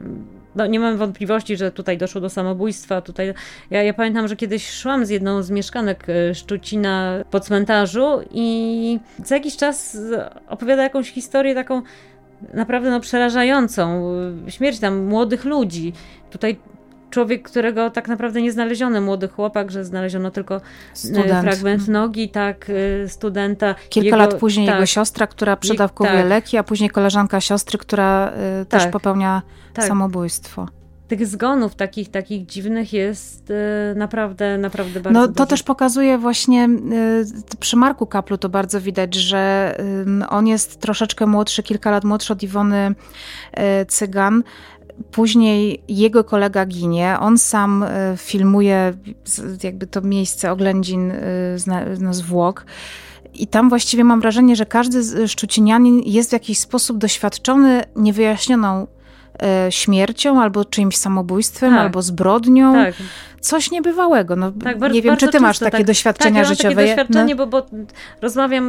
no, 0.55 0.67
nie 0.67 0.79
mam 0.79 0.97
wątpliwości, 0.97 1.57
że 1.57 1.71
tutaj 1.71 1.97
doszło 1.97 2.21
do 2.21 2.29
samobójstwa. 2.29 3.01
Tutaj, 3.01 3.33
ja, 3.71 3.83
ja 3.83 3.93
pamiętam, 3.93 4.27
że 4.27 4.35
kiedyś 4.35 4.69
szłam 4.69 5.05
z 5.05 5.09
jedną 5.09 5.43
z 5.43 5.49
mieszkanek 5.51 6.09
y, 6.09 6.35
Szczucina 6.35 7.23
po 7.31 7.39
cmentarzu 7.39 8.21
i 8.31 8.99
co 9.23 9.35
jakiś 9.35 9.57
czas 9.57 9.97
opowiada 10.47 10.83
jakąś 10.83 11.11
historię 11.11 11.55
taką 11.55 11.81
naprawdę 12.53 12.91
no, 12.91 12.99
przerażającą. 12.99 14.11
Śmierć 14.47 14.79
tam 14.79 15.05
młodych 15.05 15.45
ludzi. 15.45 15.93
Tutaj 16.29 16.57
człowiek, 17.09 17.43
którego 17.49 17.89
tak 17.89 18.07
naprawdę 18.07 18.41
nie 18.41 18.51
znaleziono, 18.51 19.01
młody 19.01 19.27
chłopak, 19.27 19.71
że 19.71 19.85
znaleziono 19.85 20.31
tylko 20.31 20.55
e, 20.55 20.61
Student. 20.93 21.41
fragment 21.41 21.87
nogi, 21.87 22.29
tak, 22.29 22.67
e, 23.03 23.09
studenta. 23.09 23.75
Kilka 23.89 24.05
jego, 24.05 24.17
lat 24.17 24.33
później 24.33 24.65
tak, 24.65 24.75
jego 24.75 24.85
siostra, 24.85 25.27
która 25.27 25.57
przedawkuje 25.57 26.11
tak. 26.11 26.25
leki, 26.25 26.57
a 26.57 26.63
później 26.63 26.89
koleżanka 26.89 27.41
siostry, 27.41 27.77
która 27.77 28.33
też 28.69 28.83
tak, 28.83 28.91
popełnia 28.91 29.41
tak. 29.73 29.85
samobójstwo 29.85 30.67
tych 31.07 31.27
zgonów 31.27 31.75
takich, 31.75 32.11
takich 32.11 32.45
dziwnych 32.45 32.93
jest 32.93 33.49
y, 33.49 33.53
naprawdę, 33.95 34.57
naprawdę 34.57 34.99
bardzo 34.99 35.19
No 35.19 35.27
to 35.27 35.33
dużo. 35.33 35.45
też 35.45 35.63
pokazuje 35.63 36.17
właśnie 36.17 36.69
y, 37.51 37.57
przy 37.59 37.75
Marku 37.75 38.07
Kaplu 38.07 38.37
to 38.37 38.49
bardzo 38.49 38.81
widać, 38.81 39.15
że 39.15 39.75
y, 40.21 40.27
on 40.27 40.47
jest 40.47 40.79
troszeczkę 40.79 41.25
młodszy, 41.25 41.63
kilka 41.63 41.91
lat 41.91 42.03
młodszy 42.03 42.33
od 42.33 42.43
Iwony 42.43 42.95
Cygan. 43.87 44.43
Później 45.11 45.83
jego 45.87 46.23
kolega 46.23 46.65
ginie, 46.65 47.17
on 47.19 47.37
sam 47.37 47.85
filmuje 48.17 48.93
jakby 49.63 49.87
to 49.87 50.01
miejsce 50.01 50.51
oględzin 50.51 51.13
no, 51.99 52.13
zwłok. 52.13 52.65
I 53.33 53.47
tam 53.47 53.69
właściwie 53.69 54.03
mam 54.03 54.21
wrażenie, 54.21 54.55
że 54.55 54.65
każdy 54.65 55.27
szczucinianin 55.27 56.01
jest 56.05 56.29
w 56.29 56.33
jakiś 56.33 56.59
sposób 56.59 56.97
doświadczony 56.97 57.83
niewyjaśnioną 57.95 58.87
śmiercią, 59.69 60.41
albo 60.41 60.65
czyimś 60.65 60.97
samobójstwem, 60.97 61.71
tak. 61.71 61.79
albo 61.79 62.01
zbrodnią. 62.01 62.73
Tak. 62.73 62.93
Coś 63.39 63.71
niebywałego. 63.71 64.35
No, 64.35 64.51
tak, 64.51 64.79
bardzo, 64.79 64.95
nie 64.95 65.01
wiem, 65.01 65.17
czy 65.17 65.27
ty 65.27 65.39
masz 65.39 65.59
takie 65.59 65.77
tak, 65.77 65.87
doświadczenia 65.87 66.41
tak, 66.41 66.43
ja 66.43 66.55
życiowe. 66.55 66.75
Takie 66.75 66.87
doświadczenie, 66.87 67.35
no. 67.35 67.47
bo, 67.47 67.61
bo 67.61 67.67
rozmawiam 68.21 68.65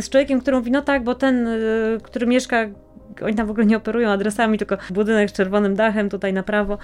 z 0.00 0.08
człowiekiem, 0.08 0.40
który 0.40 0.56
mówi, 0.56 0.70
no 0.70 0.82
tak, 0.82 1.04
bo 1.04 1.14
ten, 1.14 1.48
e, 1.48 1.58
który 2.02 2.26
mieszka, 2.26 2.66
oni 3.22 3.34
tam 3.34 3.46
w 3.46 3.50
ogóle 3.50 3.66
nie 3.66 3.76
operują 3.76 4.10
adresami, 4.10 4.58
tylko 4.58 4.76
budynek 4.90 5.30
z 5.30 5.32
czerwonym 5.32 5.74
dachem 5.74 6.08
tutaj 6.08 6.32
na 6.32 6.42
prawo. 6.42 6.78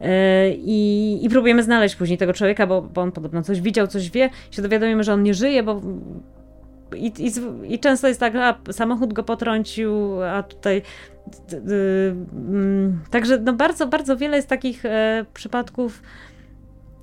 E, 0.00 0.50
I, 0.50 1.18
I, 1.24 1.28
próbujemy 1.28 1.62
znaleźć 1.62 1.96
później 1.96 2.18
tego 2.18 2.32
człowieka, 2.32 2.66
bo, 2.66 2.82
bo 2.82 3.00
on 3.00 3.12
podobno 3.12 3.42
coś 3.42 3.60
widział, 3.60 3.86
coś 3.86 4.10
wie. 4.10 4.30
Się 4.50 4.62
dowiadujemy, 4.62 5.04
że 5.04 5.12
on 5.12 5.22
nie 5.22 5.34
żyje, 5.34 5.62
bo 5.62 5.80
i, 6.96 7.06
i, 7.06 7.32
I, 7.74 7.78
często 7.78 8.08
jest 8.08 8.20
tak, 8.20 8.36
a 8.36 8.58
samochód 8.72 9.12
go 9.12 9.22
potrącił, 9.22 10.22
a 10.22 10.42
tutaj. 10.42 10.82
Mm, 11.52 13.00
także 13.10 13.38
no 13.38 13.52
bardzo, 13.52 13.86
bardzo 13.86 14.16
wiele 14.16 14.36
jest 14.36 14.48
takich 14.48 14.84
e, 14.84 15.24
przypadków, 15.34 16.02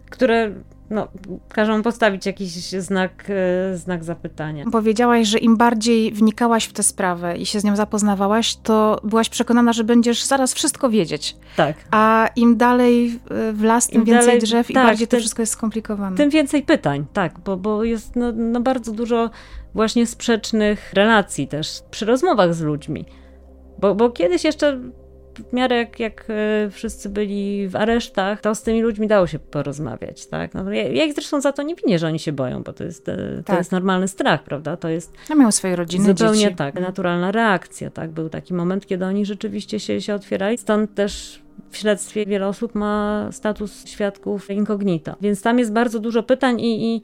które 0.10 0.54
no, 0.90 1.08
każą 1.50 1.84
postawić 1.84 2.26
jakiś 2.26 2.52
znak, 2.70 3.26
e, 3.30 3.78
znak 3.78 4.04
zapytania. 4.04 4.66
Powiedziałaś, 4.72 5.28
że 5.28 5.38
im 5.38 5.58
bardziej 5.58 6.12
wnikałaś 6.12 6.66
w 6.66 6.74
tę 6.74 6.84
sprawę 6.84 7.38
i 7.38 7.46
się 7.46 7.60
z 7.60 7.64
nią 7.64 7.76
zapoznawałaś, 7.76 8.56
to 8.56 9.02
byłaś 9.04 9.30
przekonana, 9.30 9.74
że 9.74 9.84
będziesz 9.84 10.24
zaraz 10.24 10.54
wszystko 10.54 10.90
wiedzieć. 10.90 11.36
Tak. 11.56 11.76
A 11.92 12.30
im 12.36 12.58
dalej 12.58 13.20
w 13.54 13.64
las, 13.64 13.88
tym 13.88 14.02
Im 14.02 14.06
więcej 14.06 14.26
dalej, 14.26 14.42
drzew 14.42 14.68
tak, 14.68 14.72
i 14.72 14.74
bardziej 14.74 15.08
to 15.08 15.18
wszystko 15.18 15.42
jest 15.42 15.54
skomplikowane. 15.54 16.18
Tym 16.18 16.30
więcej 16.30 16.64
pytań, 16.64 17.06
tak, 17.14 17.40
bo, 17.40 17.58
bo 17.58 17.84
jest 17.84 18.16
no, 18.16 18.32
no 18.36 18.62
bardzo 18.62 18.92
dużo 18.92 19.30
właśnie 19.74 20.08
sprzecznych 20.08 20.94
relacji 20.94 21.48
też 21.48 21.82
przy 21.92 22.06
rozmowach 22.06 22.54
z 22.54 22.62
ludźmi. 22.62 23.06
Bo, 23.82 23.96
bo 23.96 24.10
kiedyś 24.10 24.44
jeszcze 24.44 24.80
w 25.50 25.54
miarę 25.54 25.76
jak, 25.76 26.00
jak 26.00 26.26
e, 26.30 26.70
wszyscy 26.70 27.10
byli 27.10 27.68
w 27.68 27.76
aresztach, 27.76 28.42
to 28.42 28.56
z 28.56 28.62
tymi 28.62 28.82
ludźmi 28.82 29.08
dało 29.08 29.28
się 29.28 29.40
porozmawiać, 29.40 30.28
tak? 30.28 30.54
No, 30.54 30.74
ja, 30.74 30.84
ja 30.84 31.06
ich 31.06 31.14
zresztą 31.14 31.42
za 31.42 31.52
to 31.52 31.64
nie 31.64 31.76
winię, 31.76 32.00
że 32.00 32.08
oni 32.08 32.20
się 32.20 32.32
boją, 32.32 32.64
bo 32.64 32.74
to 32.74 32.84
jest, 32.84 33.10
e, 33.10 33.16
to 33.38 33.44
tak. 33.44 33.58
jest 33.58 33.72
normalny 33.72 34.08
strach, 34.08 34.44
prawda? 34.44 34.78
To 34.78 34.90
jest... 34.90 35.14
No 35.30 35.36
mają 35.36 35.52
swoje 35.52 35.76
rodziny, 35.76 36.06
Zupełnie 36.06 36.40
dzieci. 36.40 36.56
tak, 36.56 36.82
naturalna 36.82 37.32
reakcja, 37.32 37.90
tak? 37.90 38.12
Był 38.12 38.30
taki 38.30 38.54
moment, 38.54 38.86
kiedy 38.86 39.06
oni 39.06 39.26
rzeczywiście 39.26 39.80
się, 39.80 40.02
się 40.02 40.16
otwierali. 40.16 40.58
Stąd 40.58 40.96
też 40.96 41.42
w 41.70 41.78
śledztwie 41.78 42.26
wiele 42.26 42.48
osób 42.48 42.76
ma 42.76 43.28
status 43.32 43.88
świadków 43.88 44.50
incognito. 44.50 45.16
Więc 45.22 45.42
tam 45.42 45.60
jest 45.60 45.74
bardzo 45.74 46.00
dużo 46.00 46.24
pytań 46.24 46.62
i, 46.62 46.96
i 46.96 47.02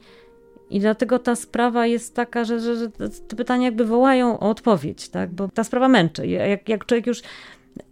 I 0.70 0.80
dlatego 0.80 1.18
ta 1.18 1.36
sprawa 1.36 1.86
jest 1.86 2.14
taka, 2.14 2.44
że, 2.44 2.60
że, 2.60 2.76
że 2.76 2.88
te 3.28 3.36
pytania 3.36 3.64
jakby 3.64 3.84
wołają 3.84 4.40
o 4.40 4.50
odpowiedź, 4.50 5.08
tak? 5.08 5.30
bo 5.30 5.48
ta 5.48 5.64
sprawa 5.64 5.88
męczy. 5.88 6.26
Jak, 6.26 6.68
jak 6.68 6.86
człowiek 6.86 7.06
już 7.06 7.22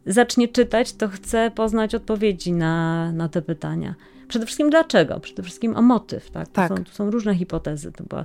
zacznie 0.06 0.48
czytać, 0.48 0.92
to 0.92 1.08
chce 1.08 1.50
poznać 1.54 1.94
odpowiedzi 1.94 2.52
na, 2.52 3.12
na 3.12 3.28
te 3.28 3.42
pytania. 3.42 3.94
Przede 4.28 4.46
wszystkim 4.46 4.70
dlaczego? 4.70 5.20
Przede 5.20 5.42
wszystkim 5.42 5.76
o 5.76 5.82
motyw. 5.82 6.30
Tak? 6.30 6.48
tak. 6.48 6.68
Tu, 6.70 6.76
są, 6.76 6.84
tu 6.84 6.92
są 6.92 7.10
różne 7.10 7.34
hipotezy. 7.34 7.92
To 7.92 8.04
była 8.04 8.24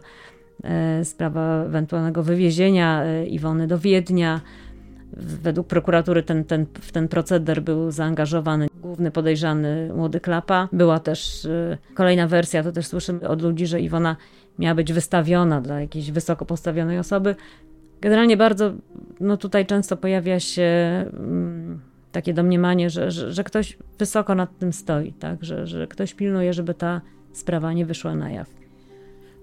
e, 0.64 1.06
sprawa 1.06 1.64
ewentualnego 1.64 2.24
wywiezienia 2.24 3.04
e, 3.04 3.26
Iwony 3.26 3.68
do 3.68 3.80
Wiednia. 3.80 4.42
Według 5.18 5.68
prokuratury 5.68 6.24
ten, 6.24 6.44
ten, 6.44 6.66
w 6.82 6.92
ten 6.92 7.08
proceder 7.08 7.62
był 7.62 7.92
zaangażowany 7.92 8.68
główny 8.82 9.12
podejrzany 9.12 9.94
młody 9.96 10.20
Klapa. 10.20 10.68
Była 10.74 11.00
też 11.00 11.46
e, 11.46 11.78
kolejna 11.94 12.28
wersja, 12.28 12.64
to 12.64 12.72
też 12.72 12.88
słyszymy 12.88 13.28
od 13.28 13.42
ludzi, 13.42 13.68
że 13.68 13.82
Iwona 13.82 14.16
miała 14.60 14.76
być 14.76 14.94
wystawiona 14.94 15.62
dla 15.62 15.82
jakiejś 15.82 16.12
wysoko 16.12 16.46
postawionej 16.46 17.00
osoby. 17.00 17.36
Generalnie 18.02 18.38
bardzo, 18.38 18.72
no 19.20 19.38
tutaj 19.38 19.66
często 19.66 19.98
pojawia 19.98 20.40
się 20.40 20.64
mm, 21.14 21.80
takie 22.12 22.34
domniemanie, 22.34 22.90
że, 22.90 23.12
że, 23.12 23.34
że, 23.34 23.44
ktoś 23.44 23.78
wysoko 24.00 24.36
nad 24.36 24.58
tym 24.58 24.74
stoi, 24.74 25.14
tak? 25.14 25.44
że, 25.44 25.68
że 25.68 25.88
ktoś 25.88 26.14
pilnuje, 26.14 26.54
żeby 26.54 26.74
ta 26.74 27.02
sprawa 27.34 27.74
nie 27.74 27.86
wyszła 27.86 28.16
na 28.16 28.32
jaw. 28.32 28.50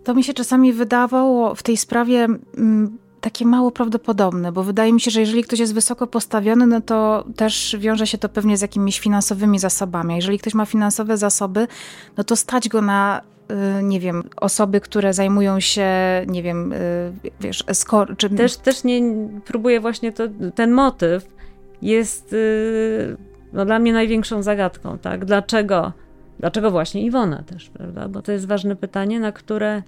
To 0.04 0.14
mi 0.14 0.24
się 0.24 0.34
czasami 0.34 0.72
wydawało 0.72 1.54
w 1.54 1.62
tej 1.62 1.76
sprawie 1.76 2.24
mm, 2.24 2.98
takie 3.26 3.46
mało 3.46 3.70
prawdopodobne, 3.70 4.52
bo 4.52 4.62
wydaje 4.62 4.92
mi 4.92 5.00
się, 5.00 5.10
że 5.10 5.20
jeżeli 5.20 5.42
ktoś 5.42 5.58
jest 5.58 5.74
wysoko 5.74 6.06
postawiony, 6.06 6.66
no 6.66 6.80
to 6.80 7.24
też 7.36 7.76
wiąże 7.78 8.06
się 8.06 8.18
to 8.18 8.28
pewnie 8.28 8.56
z 8.56 8.60
jakimiś 8.60 9.00
finansowymi 9.00 9.58
zasobami. 9.58 10.12
A 10.12 10.16
jeżeli 10.16 10.38
ktoś 10.38 10.54
ma 10.54 10.66
finansowe 10.66 11.16
zasoby, 11.16 11.66
no 12.16 12.24
to 12.24 12.36
stać 12.36 12.68
go 12.68 12.82
na 12.82 13.20
y, 13.80 13.82
nie 13.82 14.00
wiem, 14.00 14.22
osoby, 14.36 14.80
które 14.80 15.12
zajmują 15.12 15.60
się, 15.60 15.88
nie 16.26 16.42
wiem, 16.42 16.72
y, 16.72 17.12
wiesz, 17.40 17.64
skor... 17.72 18.16
Czy... 18.16 18.30
Też, 18.30 18.56
też 18.56 18.84
nie 18.84 19.02
próbuję 19.44 19.80
właśnie 19.80 20.12
to, 20.12 20.24
ten 20.54 20.72
motyw 20.72 21.28
jest 21.82 22.32
y, 22.32 23.16
no, 23.52 23.64
dla 23.64 23.78
mnie 23.78 23.92
największą 23.92 24.42
zagadką, 24.42 24.98
tak? 24.98 25.24
Dlaczego? 25.24 25.92
Dlaczego 26.38 26.70
właśnie 26.70 27.02
Iwona 27.02 27.42
też, 27.42 27.70
prawda? 27.70 28.08
Bo 28.08 28.22
to 28.22 28.32
jest 28.32 28.46
ważne 28.46 28.76
pytanie, 28.76 29.20
na 29.20 29.32
które 29.32 29.82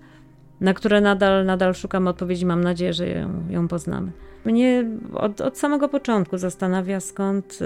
na 0.61 0.75
które 0.75 1.01
nadal, 1.01 1.47
nadal 1.47 1.75
szukamy 1.75 2.11
odpowiedzi. 2.11 2.47
Mam 2.47 2.65
nadzieję, 2.65 2.93
że 2.93 3.09
ją, 3.09 3.31
ją 3.51 3.69
poznamy. 3.69 4.13
Mnie 4.45 4.85
od, 5.15 5.41
od 5.41 5.59
samego 5.59 5.89
początku 5.89 6.39
zastanawia, 6.39 7.01
skąd 7.01 7.59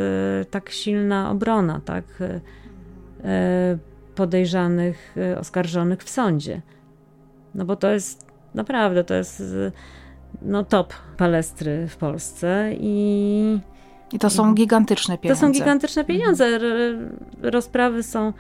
y, 0.43 0.45
tak 0.45 0.71
silna 0.71 1.31
obrona 1.31 1.81
tak, 1.85 2.05
y, 2.21 2.25
y 2.25 3.79
podejrzanych, 4.15 5.17
y, 5.17 5.39
oskarżonych 5.39 6.03
w 6.03 6.11
sądzie. 6.11 6.63
No 7.55 7.65
bo 7.65 7.77
to 7.77 7.91
jest 7.91 8.27
naprawdę, 8.55 9.05
to 9.05 9.15
jest 9.15 9.41
y, 9.41 9.73
no, 10.43 10.65
top 10.65 10.95
palestry 11.17 11.89
w 11.89 11.97
Polsce 11.97 12.71
i... 12.73 13.59
I 14.13 14.19
to 14.19 14.31
są 14.31 14.55
gigantyczne 14.55 15.19
pieniądze. 15.19 15.41
To 15.41 15.47
są 15.47 15.53
gigantyczne 15.53 16.05
pieniądze. 16.05 16.59
Rozprawy 17.43 18.03
są 18.03 18.33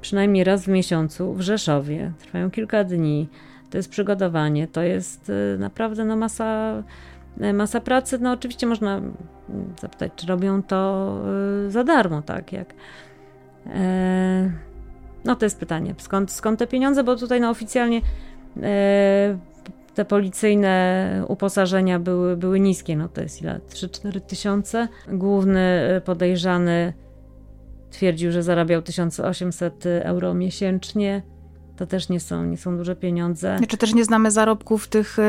przynajmniej 0.00 0.44
raz 0.44 0.64
w 0.64 0.68
miesiącu 0.68 1.34
w 1.34 1.40
Rzeszowie. 1.40 2.12
Trwają 2.18 2.50
kilka 2.50 2.84
dni 2.84 3.28
to 3.70 3.76
jest 3.76 3.90
przygotowanie, 3.90 4.68
to 4.68 4.82
jest 4.82 5.30
y, 5.30 5.56
naprawdę 5.58 6.04
no, 6.04 6.16
masa, 6.16 6.82
y, 7.42 7.52
masa 7.52 7.80
pracy. 7.80 8.18
No 8.18 8.32
oczywiście 8.32 8.66
można 8.66 8.96
mm, 8.96 9.14
zapytać, 9.80 10.12
czy 10.16 10.26
robią 10.26 10.62
to 10.62 11.12
y, 11.66 11.70
za 11.70 11.84
darmo, 11.84 12.22
tak 12.22 12.52
jak. 12.52 12.74
E, 13.74 14.50
no 15.24 15.36
to 15.36 15.46
jest 15.46 15.60
pytanie, 15.60 15.94
skąd, 15.98 16.30
skąd 16.30 16.58
te 16.58 16.66
pieniądze, 16.66 17.04
bo 17.04 17.16
tutaj 17.16 17.40
no 17.40 17.50
oficjalnie 17.50 18.00
e, 18.62 19.38
te 19.94 20.04
policyjne 20.04 21.24
uposażenia 21.28 21.98
były, 21.98 22.36
były 22.36 22.60
niskie, 22.60 22.96
no 22.96 23.08
to 23.08 23.20
jest 23.20 23.42
ile? 23.42 23.60
3-4 23.70 24.20
tysiące. 24.20 24.88
Główny 25.08 25.80
podejrzany 26.04 26.92
twierdził, 27.90 28.32
że 28.32 28.42
zarabiał 28.42 28.82
1800 28.82 29.86
euro 29.86 30.34
miesięcznie. 30.34 31.22
To 31.76 31.86
też 31.86 32.08
nie 32.08 32.20
są, 32.20 32.44
nie 32.44 32.56
są 32.56 32.76
duże 32.76 32.96
pieniądze. 32.96 33.56
Czy 33.68 33.76
też 33.76 33.94
nie 33.94 34.04
znamy 34.04 34.30
zarobków 34.30 34.88
tych 34.88 35.18
y, 35.18 35.22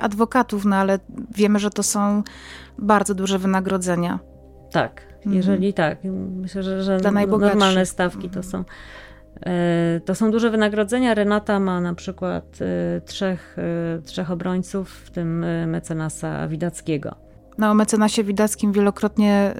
adwokatów, 0.00 0.64
no 0.64 0.76
ale 0.76 0.98
wiemy, 1.34 1.58
że 1.58 1.70
to 1.70 1.82
są 1.82 2.22
bardzo 2.78 3.14
duże 3.14 3.38
wynagrodzenia. 3.38 4.18
Tak, 4.70 5.02
mhm. 5.16 5.36
jeżeli 5.36 5.74
tak. 5.74 5.98
Myślę, 6.36 6.62
że, 6.62 6.82
że 6.82 6.98
normalne 7.26 7.86
stawki 7.86 8.30
to 8.30 8.40
mhm. 8.40 8.44
są. 8.44 8.64
E, 9.46 10.00
to 10.04 10.14
są 10.14 10.30
duże 10.30 10.50
wynagrodzenia. 10.50 11.14
Renata 11.14 11.60
ma 11.60 11.80
na 11.80 11.94
przykład 11.94 12.58
e, 12.60 13.00
trzech, 13.00 13.56
e, 13.58 14.02
trzech 14.02 14.30
obrońców, 14.30 14.90
w 14.90 15.10
tym 15.10 15.44
mecenasa 15.66 16.48
Widackiego. 16.48 17.25
No, 17.58 17.70
o 17.70 17.74
mecenasie 17.74 18.24
Widackim 18.24 18.72
wielokrotnie 18.72 19.54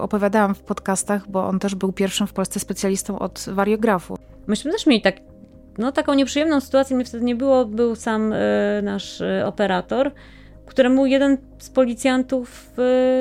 opowiadałam 0.00 0.54
w 0.54 0.60
podcastach, 0.60 1.30
bo 1.30 1.46
on 1.46 1.58
też 1.58 1.74
był 1.74 1.92
pierwszym 1.92 2.26
w 2.26 2.32
Polsce 2.32 2.60
specjalistą 2.60 3.18
od 3.18 3.46
wariografu. 3.52 4.18
Myśmy 4.46 4.72
też 4.72 4.86
mieli 4.86 5.02
tak 5.02 5.14
no, 5.78 5.92
taką 5.92 6.14
nieprzyjemną 6.14 6.60
sytuację 6.60 6.96
mnie 6.96 7.04
wtedy 7.04 7.24
nie 7.24 7.36
było, 7.36 7.64
był 7.64 7.94
sam 7.94 8.32
y, 8.32 8.36
nasz 8.82 9.20
y, 9.20 9.42
operator, 9.46 10.10
któremu 10.66 11.06
jeden 11.06 11.38
z 11.58 11.70
policjantów 11.70 12.72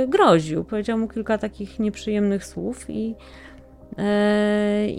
y, 0.03 0.07
groził. 0.07 0.63
Powiedział 0.63 0.97
mu 0.97 1.07
kilka 1.07 1.37
takich 1.37 1.79
nieprzyjemnych 1.79 2.45
słów 2.45 2.85
i... 2.89 3.15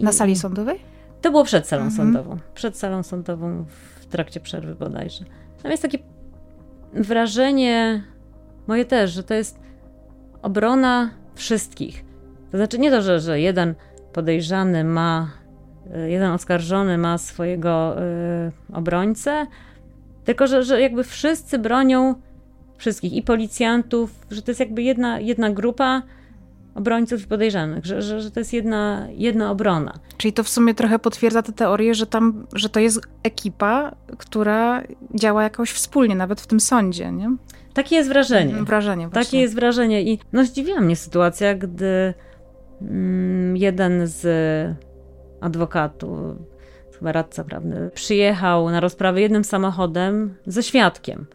Na 0.01 0.11
sali 0.11 0.35
sądowej? 0.35 0.79
To 1.21 1.31
było 1.31 1.43
przed 1.43 1.67
salą 1.67 1.83
mhm. 1.83 1.97
sądową. 1.97 2.37
Przed 2.53 2.77
salą 2.77 3.03
sądową 3.03 3.65
w 3.99 4.05
trakcie 4.05 4.39
przerwy 4.39 4.75
bodajże. 4.75 5.25
Tam 5.63 5.71
jest 5.71 5.83
takie 5.83 5.97
wrażenie, 6.93 8.03
moje 8.67 8.85
też, 8.85 9.11
że 9.11 9.23
to 9.23 9.33
jest 9.33 9.59
obrona 10.41 11.09
wszystkich. 11.35 12.05
To 12.51 12.57
znaczy 12.57 12.79
nie 12.79 12.91
to, 12.91 13.01
że, 13.01 13.19
że 13.19 13.39
jeden 13.39 13.75
podejrzany 14.13 14.83
ma 14.83 15.41
jeden 16.07 16.31
oskarżony 16.31 16.97
ma 16.97 17.17
swojego 17.17 17.95
y, 17.97 18.51
obrońcę, 18.73 19.47
tylko 20.25 20.47
że, 20.47 20.63
że 20.63 20.81
jakby 20.81 21.03
wszyscy 21.03 21.59
bronią 21.59 22.15
wszystkich 22.77 23.13
i 23.13 23.21
policjantów, 23.21 24.11
że 24.31 24.41
to 24.41 24.51
jest 24.51 24.59
jakby 24.59 24.83
jedna, 24.83 25.19
jedna 25.19 25.49
grupa 25.49 26.01
obrońców 26.75 27.23
i 27.23 27.27
podejrzanych, 27.27 27.85
że, 27.85 28.01
że, 28.01 28.21
że 28.21 28.31
to 28.31 28.39
jest 28.39 28.53
jedna, 28.53 29.07
jedna 29.11 29.51
obrona. 29.51 29.99
Czyli 30.17 30.33
to 30.33 30.43
w 30.43 30.49
sumie 30.49 30.73
trochę 30.73 30.99
potwierdza 30.99 31.41
tę 31.41 31.53
teorię, 31.53 31.95
że 31.95 32.05
tam, 32.07 32.47
że 32.53 32.69
to 32.69 32.79
jest 32.79 33.01
ekipa, 33.23 33.95
która 34.17 34.83
działa 35.15 35.43
jakoś 35.43 35.71
wspólnie, 35.71 36.15
nawet 36.15 36.41
w 36.41 36.47
tym 36.47 36.59
sądzie, 36.59 37.11
nie? 37.11 37.35
Takie 37.73 37.95
jest 37.95 38.09
wrażenie. 38.09 38.53
Wrażenie 38.53 39.07
właśnie. 39.07 39.23
Takie 39.23 39.41
jest 39.41 39.55
wrażenie 39.55 40.01
i 40.01 40.19
no 40.33 40.45
zdziwiła 40.45 40.81
mnie 40.81 40.95
sytuacja, 40.95 41.55
gdy 41.55 42.13
mm, 42.81 43.57
jeden 43.57 44.07
z 44.07 44.27
adwokatu, 45.41 46.35
chyba 46.99 47.11
radca 47.11 47.43
prawny, 47.43 47.89
przyjechał 47.93 48.69
na 48.69 48.79
rozprawę 48.79 49.21
jednym 49.21 49.43
samochodem 49.43 50.35
ze 50.45 50.63
świadkiem. 50.63 51.25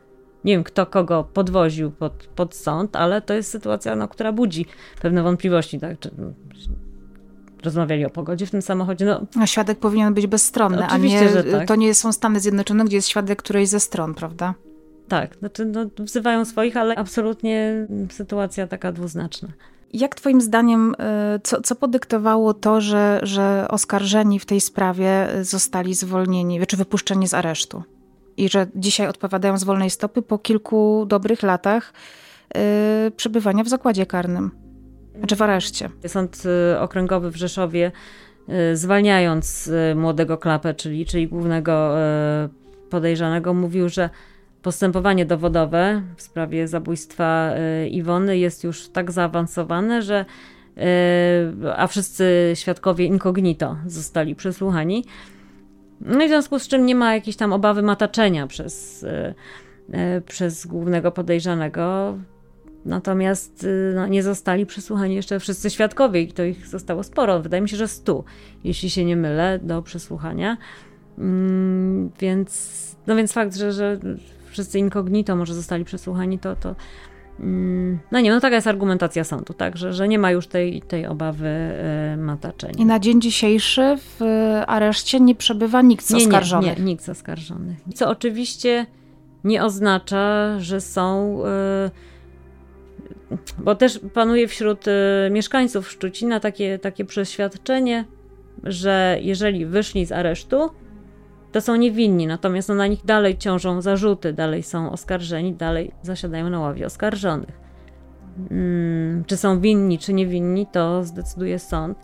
Nie 0.44 0.53
wiem, 0.53 0.64
kto 0.64 0.87
kogo 0.87 1.25
podwoził 1.33 1.90
pod, 1.90 2.27
pod 2.27 2.55
sąd, 2.55 2.96
ale 2.96 3.22
to 3.22 3.35
jest 3.35 3.51
sytuacja, 3.51 3.96
no, 3.96 4.09
która 4.09 4.33
budzi 4.33 4.66
pewne 5.03 5.22
wątpliwości. 5.22 5.81
Tak? 5.81 5.99
Czy, 5.99 6.11
rozmawiali 7.64 8.05
o 8.05 8.11
pogodzie 8.11 8.46
w 8.46 8.51
tym 8.51 8.62
samochodzie. 8.62 9.05
No, 9.05 9.27
no 9.37 9.46
świadek 9.46 9.79
powinien 9.79 10.14
być 10.14 10.27
bezstronny, 10.27 10.87
a 10.87 10.96
nie, 10.96 11.29
że 11.29 11.44
tak. 11.44 11.68
to 11.68 11.77
nie 11.77 11.94
są 11.94 12.12
Stany 12.12 12.40
Zjednoczone, 12.40 12.85
gdzie 12.85 12.96
jest 12.96 13.09
świadek 13.09 13.42
którejś 13.42 13.68
ze 13.68 13.81
stron, 13.81 14.14
prawda? 14.14 14.55
Tak, 15.09 15.37
znaczy 15.37 15.64
no, 15.64 15.87
wzywają 15.99 16.45
swoich, 16.45 16.77
ale 16.77 16.95
absolutnie 16.95 17.87
sytuacja 18.11 18.66
taka 18.66 18.92
dwuznaczna. 18.92 19.49
Jak 19.92 20.14
Twoim 20.14 20.40
zdaniem, 20.40 20.95
y, 21.37 21.40
co, 21.42 21.61
co 21.61 21.75
podyktowało 21.75 22.55
to, 22.55 22.81
że, 22.81 23.21
że 23.23 23.66
oskarżeni 23.71 24.38
w 24.38 24.47
tej 24.47 24.61
sprawie 24.61 25.29
zostali 25.42 25.95
zwolnieni, 25.95 26.66
czy 26.66 26.77
wypuszczeni 26.77 27.29
z 27.29 27.35
aresztu? 27.35 27.83
I 28.37 28.49
że 28.49 28.66
dzisiaj 28.75 29.09
odpowiadają 29.09 29.59
z 29.59 29.64
wolnej 29.64 29.90
stopy 29.90 30.23
po 30.23 30.38
kilku 30.38 31.05
dobrych 31.07 31.42
latach 31.42 31.92
yy, 32.55 33.11
przebywania 33.11 33.64
w 33.64 33.69
zakładzie 33.69 34.07
karnym, 34.07 34.51
znaczy 35.19 35.37
w 35.37 35.42
areszcie. 35.42 35.90
Sąd 36.07 36.42
y, 36.75 36.81
Okręgowy 36.81 37.31
w 37.31 37.37
Rzeszowie, 37.37 37.92
y, 38.73 38.77
zwalniając 38.77 39.71
młodego 39.95 40.38
Klapę, 40.38 40.75
czyli, 40.75 41.07
czyli 41.07 41.29
głównego 41.29 41.95
podejrzanego, 42.90 43.55
mówił, 43.55 43.88
że 43.88 44.11
Postępowanie 44.67 45.27
dowodowe 45.27 46.03
w 46.17 46.23
sprawie 46.23 46.69
zabójstwa 46.69 47.55
y, 47.85 47.89
Iwony 47.89 48.39
jest 48.39 48.65
już 48.65 48.89
tak 48.89 49.13
zaawansowane, 49.13 50.03
że 50.03 50.25
y, 50.77 50.83
a 51.77 51.87
wszyscy 51.87 52.53
świadkowie 52.55 53.05
incognito 53.05 53.77
zostali 53.87 54.35
przesłuchani. 54.35 55.05
No 56.01 56.25
i 56.25 56.27
w 56.27 56.29
związku 56.29 56.59
z 56.59 56.69
czym 56.69 56.87
nie 56.87 56.95
ma 56.95 57.15
jakiejś 57.15 57.37
tam 57.37 57.53
obawy 57.53 57.83
mataczenia 57.83 58.47
przez, 58.47 59.03
y, 59.03 59.35
przez 60.27 60.67
głównego 60.67 61.13
podejrzanego. 61.13 62.17
Natomiast 62.85 63.67
no, 63.95 64.07
nie 64.07 64.23
zostali 64.23 64.67
przesłuchani 64.67 65.15
jeszcze 65.15 65.41
wszyscy 65.41 65.71
świadkowie 65.71 66.23
i 66.23 66.33
to 66.33 66.45
ich 66.45 66.67
zostało 66.67 67.03
sporo. 67.03 67.43
Wydaje 67.43 67.61
mi 67.63 67.69
się, 67.69 67.77
że 67.77 67.89
stu, 67.89 68.25
jeśli 68.65 68.91
się 68.91 69.05
nie 69.05 69.17
mylę, 69.17 69.59
do 69.63 69.83
przesłuchania. 69.83 70.57
Mm, 71.19 72.11
więc, 72.21 72.97
no 73.07 73.17
więc 73.17 73.33
fakt, 73.33 73.57
że, 73.57 73.73
że 73.73 73.99
wszyscy 74.57 74.79
incognito 74.79 75.37
może 75.37 75.55
zostali 75.55 75.85
przesłuchani, 75.85 76.38
to, 76.38 76.57
to 76.57 76.75
mm, 77.40 77.99
no 78.12 78.21
nie, 78.21 78.31
no 78.31 78.40
taka 78.40 78.55
jest 78.55 78.66
argumentacja 78.66 79.25
sądu, 79.25 79.55
tak, 79.55 79.77
że, 79.77 79.92
że 79.92 80.09
nie 80.09 80.19
ma 80.19 80.31
już 80.31 80.47
tej, 80.47 80.83
tej 80.83 81.07
obawy 81.07 81.49
y, 82.14 82.16
mataczenia. 82.16 82.75
I 82.79 82.85
na 82.85 82.99
dzień 82.99 83.21
dzisiejszy 83.21 83.97
w 83.99 84.21
areszcie 84.66 85.21
nie 85.21 85.35
przebywa 85.35 85.83
nikt 85.83 86.07
z 86.07 86.11
nie, 86.11 86.16
oskarżonych? 86.16 86.79
Nie, 86.79 86.85
nie, 86.85 86.90
nikt 86.90 87.05
z 87.05 87.09
oskarżonych. 87.09 87.79
Co 87.95 88.11
oczywiście 88.11 88.87
nie 89.45 89.64
oznacza, 89.64 90.55
że 90.61 90.81
są... 90.81 91.38
Y, 93.31 93.37
bo 93.59 93.75
też 93.75 94.01
panuje 94.14 94.49
wśród 94.49 94.88
y, 94.88 94.90
mieszkańców 95.31 95.90
Szczucina 95.90 96.40
takie, 96.40 96.79
takie 96.79 97.05
przeświadczenie, 97.05 98.05
że 98.62 99.19
jeżeli 99.21 99.66
wyszli 99.66 100.07
z 100.07 100.12
aresztu, 100.12 100.71
to 101.57 101.61
są 101.61 101.77
niewinni, 101.77 102.27
natomiast 102.27 102.69
no, 102.69 102.75
na 102.75 102.87
nich 102.87 103.05
dalej 103.05 103.38
ciążą 103.38 103.83
zarzuty, 103.83 104.33
dalej 104.33 104.62
są 104.62 104.92
oskarżeni, 104.92 105.55
dalej 105.55 105.90
zasiadają 106.03 106.51
na 106.51 106.61
ławie 106.61 106.87
oskarżonych. 106.87 107.61
Hmm, 108.49 109.25
czy 109.25 109.37
są 109.37 109.61
winni, 109.61 109.99
czy 109.99 110.12
niewinni, 110.12 110.66
to 110.66 111.05
zdecyduje 111.05 111.59
sąd 111.59 111.99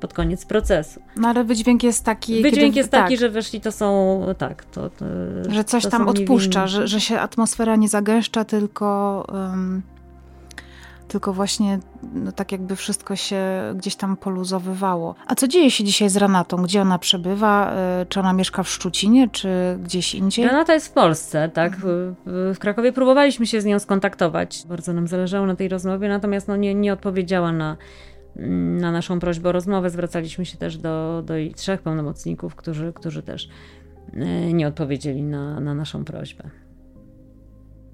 pod 0.00 0.14
koniec 0.14 0.46
procesu. 0.46 1.00
No 1.16 1.28
ale 1.28 1.44
wydźwięk 1.44 1.82
jest 1.82 2.04
taki. 2.04 2.42
Wydźwięk 2.42 2.74
kiedy, 2.74 2.78
jest 2.78 2.90
taki, 2.90 3.14
tak. 3.14 3.20
że 3.20 3.30
weszli 3.30 3.60
to 3.60 3.72
są 3.72 4.20
tak. 4.38 4.64
To, 4.64 4.90
to 4.90 5.04
że 5.48 5.64
coś 5.64 5.82
to 5.82 5.90
tam 5.90 6.08
odpuszcza, 6.08 6.66
że, 6.66 6.88
że 6.88 7.00
się 7.00 7.20
atmosfera 7.20 7.76
nie 7.76 7.88
zagęszcza, 7.88 8.44
tylko. 8.44 9.26
Um 9.32 9.82
tylko 11.08 11.32
właśnie 11.32 11.78
no, 12.14 12.32
tak 12.32 12.52
jakby 12.52 12.76
wszystko 12.76 13.16
się 13.16 13.40
gdzieś 13.76 13.96
tam 13.96 14.16
poluzowywało. 14.16 15.14
A 15.26 15.34
co 15.34 15.48
dzieje 15.48 15.70
się 15.70 15.84
dzisiaj 15.84 16.08
z 16.08 16.16
Renatą? 16.16 16.56
Gdzie 16.56 16.82
ona 16.82 16.98
przebywa? 16.98 17.72
E, 17.72 18.06
czy 18.08 18.20
ona 18.20 18.32
mieszka 18.32 18.62
w 18.62 18.68
Szczucinie, 18.68 19.28
czy 19.28 19.78
gdzieś 19.82 20.14
indziej? 20.14 20.44
Renata 20.44 20.74
jest 20.74 20.88
w 20.88 20.92
Polsce, 20.92 21.48
tak. 21.48 21.76
W 22.26 22.56
Krakowie 22.58 22.92
próbowaliśmy 22.92 23.46
się 23.46 23.60
z 23.60 23.64
nią 23.64 23.78
skontaktować. 23.78 24.64
Bardzo 24.68 24.92
nam 24.92 25.08
zależało 25.08 25.46
na 25.46 25.56
tej 25.56 25.68
rozmowie, 25.68 26.08
natomiast 26.08 26.48
no, 26.48 26.56
nie, 26.56 26.74
nie 26.74 26.92
odpowiedziała 26.92 27.52
na, 27.52 27.76
na 28.80 28.92
naszą 28.92 29.20
prośbę 29.20 29.48
o 29.48 29.52
rozmowę. 29.52 29.90
Zwracaliśmy 29.90 30.46
się 30.46 30.58
też 30.58 30.76
do, 30.76 31.22
do 31.26 31.34
trzech 31.56 31.82
pełnomocników, 31.82 32.54
którzy, 32.54 32.92
którzy 32.92 33.22
też 33.22 33.48
e, 34.14 34.52
nie 34.52 34.68
odpowiedzieli 34.68 35.22
na, 35.22 35.60
na 35.60 35.74
naszą 35.74 36.04
prośbę. 36.04 36.50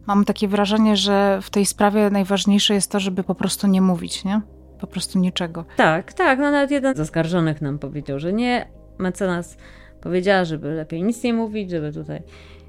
Mam 0.07 0.25
takie 0.25 0.49
wrażenie, 0.49 0.97
że 0.97 1.38
w 1.43 1.51
tej 1.51 1.67
sprawie 1.67 2.11
najważniejsze 2.11 2.75
jest 2.75 2.90
to, 2.90 3.01
żeby 3.01 3.25
po 3.25 3.35
prostu 3.35 3.67
nie 3.67 3.81
mówić, 3.81 4.25
nie? 4.25 4.40
Po 4.81 4.87
prostu 4.87 5.19
niczego. 5.19 5.64
Tak, 5.77 6.12
tak. 6.12 6.38
No 6.38 6.51
nawet 6.51 6.71
jeden 6.71 6.97
z 6.97 7.01
oskarżonych 7.01 7.62
nam 7.62 7.79
powiedział, 7.79 8.19
że 8.19 8.33
nie. 8.33 8.69
Mecenas 8.99 9.57
powiedziała, 10.01 10.45
żeby 10.45 10.69
lepiej 10.69 11.03
nic 11.03 11.23
nie 11.23 11.35
mówić, 11.35 11.71
żeby 11.71 11.93
tutaj 11.93 12.23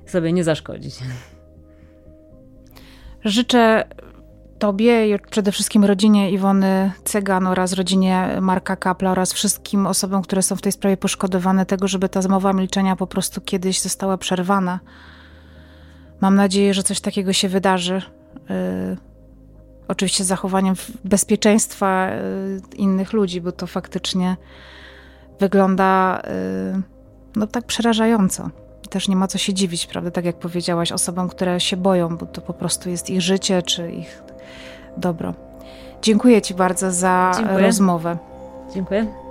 sobie 0.05 0.33
nie 0.33 0.43
zaszkodzić. 0.43 0.95
Życzę 3.25 3.83
Tobie 4.59 5.15
i 5.15 5.19
przede 5.19 5.51
wszystkim 5.51 5.85
rodzinie 5.85 6.31
Iwony 6.31 6.91
Cegan 7.03 7.47
oraz 7.47 7.73
rodzinie 7.73 8.37
Marka 8.41 8.75
Kapla 8.75 9.11
oraz 9.11 9.33
wszystkim 9.33 9.87
osobom, 9.87 10.21
które 10.21 10.41
są 10.41 10.55
w 10.55 10.61
tej 10.61 10.71
sprawie 10.71 10.97
poszkodowane, 10.97 11.65
tego, 11.65 11.87
żeby 11.87 12.09
ta 12.09 12.21
zmowa 12.21 12.53
milczenia 12.53 12.95
po 12.95 13.07
prostu 13.07 13.41
kiedyś 13.41 13.81
została 13.81 14.17
przerwana 14.17 14.79
Mam 16.21 16.35
nadzieję, 16.35 16.73
że 16.73 16.83
coś 16.83 17.01
takiego 17.01 17.33
się 17.33 17.49
wydarzy. 17.49 18.01
Y, 18.49 18.97
oczywiście 19.87 20.23
z 20.23 20.27
zachowaniem 20.27 20.75
bezpieczeństwa 21.03 22.09
y, 22.09 22.75
innych 22.75 23.13
ludzi, 23.13 23.41
bo 23.41 23.51
to 23.51 23.67
faktycznie 23.67 24.37
wygląda 25.39 26.21
y, 26.75 26.81
no 27.35 27.47
tak 27.47 27.65
przerażająco. 27.65 28.49
Też 28.89 29.07
nie 29.07 29.15
ma 29.15 29.27
co 29.27 29.37
się 29.37 29.53
dziwić, 29.53 29.85
prawda? 29.85 30.11
Tak 30.11 30.25
jak 30.25 30.39
powiedziałaś, 30.39 30.91
osobom, 30.91 31.29
które 31.29 31.59
się 31.59 31.77
boją, 31.77 32.17
bo 32.17 32.25
to 32.25 32.41
po 32.41 32.53
prostu 32.53 32.89
jest 32.89 33.09
ich 33.09 33.21
życie 33.21 33.61
czy 33.61 33.91
ich 33.91 34.23
dobro. 34.97 35.33
Dziękuję 36.01 36.41
Ci 36.41 36.53
bardzo 36.53 36.91
za 36.91 37.31
Dziękuję. 37.37 37.59
rozmowę. 37.59 38.17
Dziękuję. 38.73 39.24